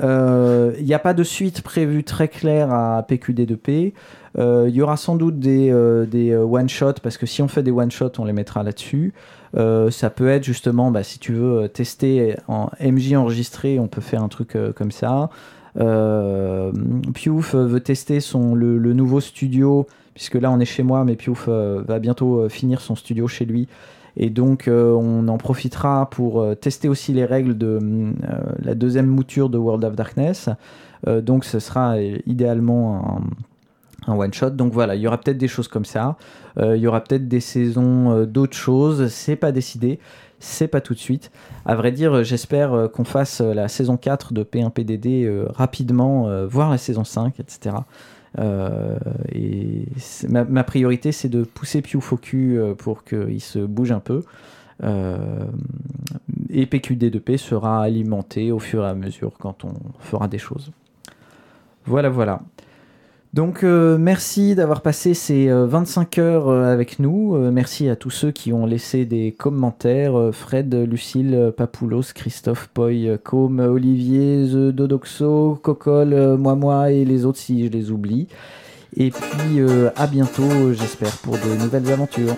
[0.00, 3.92] Euh, Il n'y a pas de suite prévue très claire à PQD2P.
[4.38, 7.62] Euh, Il y aura sans doute des, euh, euh, one-shots, parce que si on fait
[7.62, 9.14] des one-shots, on les mettra là-dessus.
[9.56, 13.88] Euh, ça peut être justement, bah, si tu veux euh, tester en MJ enregistré, on
[13.88, 15.30] peut faire un truc euh, comme ça.
[15.78, 16.72] Euh,
[17.14, 21.04] Piouf euh, veut tester son, le, le nouveau studio, puisque là on est chez moi,
[21.04, 23.68] mais Piouf euh, va bientôt euh, finir son studio chez lui.
[24.16, 28.74] Et donc euh, on en profitera pour euh, tester aussi les règles de euh, la
[28.74, 30.48] deuxième mouture de World of Darkness.
[31.06, 33.20] Donc ce sera idéalement
[34.08, 34.50] un one shot.
[34.50, 36.16] Donc voilà, il y aura peut-être des choses comme ça.
[36.58, 39.06] Il y aura peut-être des saisons d'autres choses.
[39.08, 40.00] C'est pas décidé.
[40.38, 41.30] C'est pas tout de suite.
[41.64, 45.46] À vrai dire, euh, j'espère euh, qu'on fasse euh, la saison 4 de P1PDD euh,
[45.54, 47.76] rapidement, voire la saison 5, etc.
[49.32, 49.86] Et
[50.28, 54.22] ma, priorité, c'est de pousser Pew Focu pour qu'il se bouge un peu.
[54.82, 60.70] Et PQD2P sera alimenté au fur et à mesure quand on fera des choses.
[61.86, 62.42] Voilà, voilà.
[63.36, 67.36] Donc euh, merci d'avoir passé ces euh, 25 heures euh, avec nous.
[67.36, 70.18] Euh, merci à tous ceux qui ont laissé des commentaires.
[70.18, 76.54] Euh, Fred, Lucille, euh, Papoulos, Christophe, Poy, euh, Com, Olivier, The Dodoxo, Cocol, euh, moi
[76.54, 78.26] moi et les autres si je les oublie.
[78.96, 82.36] Et puis euh, à bientôt j'espère pour de nouvelles aventures.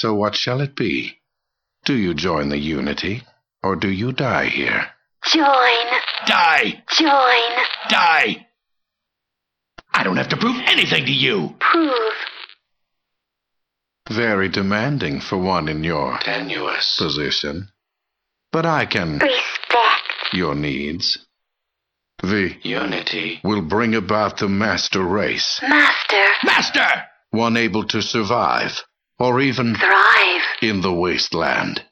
[0.00, 1.18] So what shall it be?
[1.84, 3.24] Do you join the Unity,
[3.64, 4.86] or do you die here?
[5.24, 5.86] Join.
[6.24, 6.84] Die!
[6.96, 7.64] Join.
[7.88, 8.46] Die!
[9.92, 11.56] I don't have to prove anything to you!
[11.58, 12.14] Prove.
[14.08, 17.68] Very demanding for one in your tenuous position.
[18.52, 20.32] But I can Respect.
[20.32, 21.18] your needs.
[22.22, 23.40] The Unity.
[23.42, 26.24] will bring about the master race, Master.
[26.44, 27.04] Master!
[27.30, 28.84] one able to survive,
[29.18, 30.42] or even Thrive.
[30.62, 31.84] in the wasteland.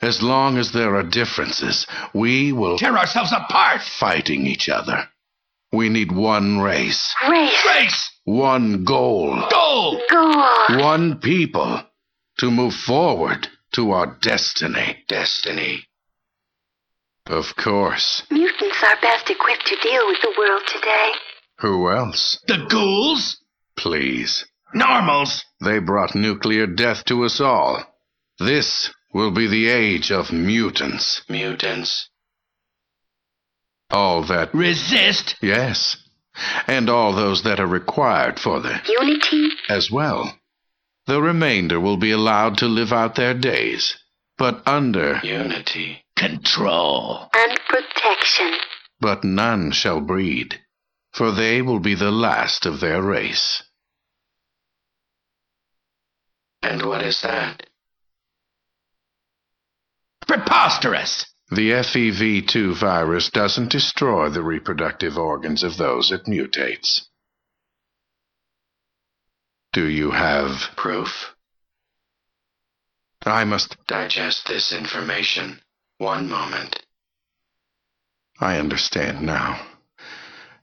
[0.00, 3.80] As long as there are differences, we will Tear ourselves apart!
[3.82, 5.08] fighting each other.
[5.72, 7.64] We need one race, Race.
[7.66, 8.10] Race!
[8.24, 10.00] one goal, Goal!
[10.08, 10.44] Goal.
[10.80, 11.82] one people
[12.38, 15.04] to move forward to our destiny.
[15.08, 15.84] Destiny.
[17.26, 18.22] Of course.
[18.30, 21.12] Mutants are best equipped to deal with the world today.
[21.58, 22.38] Who else?
[22.46, 23.38] The ghouls?
[23.76, 24.46] Please.
[24.74, 25.44] Normals?
[25.60, 27.84] They brought nuclear death to us all.
[28.38, 31.22] This will be the age of mutants.
[31.28, 32.08] Mutants.
[33.90, 34.54] All that.
[34.54, 35.36] Resist?
[35.40, 35.96] Yes.
[36.66, 38.80] And all those that are required for the.
[38.86, 39.50] Unity.
[39.68, 40.38] as well.
[41.06, 43.96] The remainder will be allowed to live out their days,
[44.36, 45.20] but under.
[45.24, 46.04] Unity.
[46.16, 47.28] Control.
[47.34, 48.52] And protection.
[49.00, 50.60] But none shall breed,
[51.12, 53.62] for they will be the last of their race.
[56.62, 57.66] And what is that?
[60.26, 61.26] Preposterous!
[61.50, 67.06] The FEV2 virus doesn't destroy the reproductive organs of those it mutates.
[69.72, 71.34] Do you have proof?
[73.24, 75.60] I must digest this information.
[75.98, 76.84] One moment.
[78.40, 79.66] I understand now.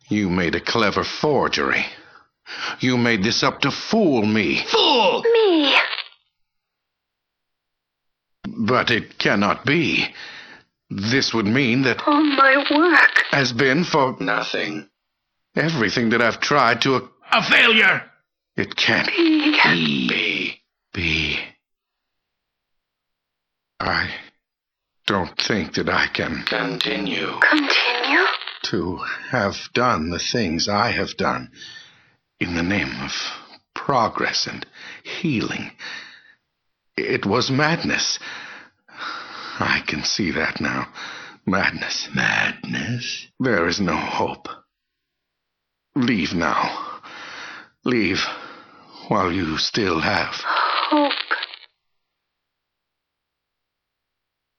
[0.08, 1.86] You made a clever forgery.
[2.80, 4.64] You made this up to fool me.
[4.72, 5.24] Fool!
[5.24, 5.76] Me.
[8.68, 10.08] But it cannot be.
[10.90, 13.24] This would mean that All my work.
[13.32, 14.88] has been for nothing.
[15.56, 16.96] Everything that I've tried to.
[16.98, 18.04] ac- A failure!
[18.56, 20.08] It can't Be.
[20.08, 20.62] be.
[20.94, 21.40] Be.
[23.80, 24.10] I
[25.08, 28.26] don't think that I can continue Continue.
[28.64, 28.98] to
[29.30, 31.52] have done the things I have done
[32.40, 33.12] in the name of
[33.74, 34.66] progress and
[35.04, 35.72] healing.
[36.98, 38.20] It was madness.
[39.60, 40.88] I can see that now.
[41.46, 42.10] Madness.
[42.14, 43.28] Madness?
[43.40, 44.48] There is no hope.
[45.96, 47.02] Leave now.
[47.84, 48.26] Leave
[49.08, 50.34] while you still have.
[50.44, 51.12] Hope.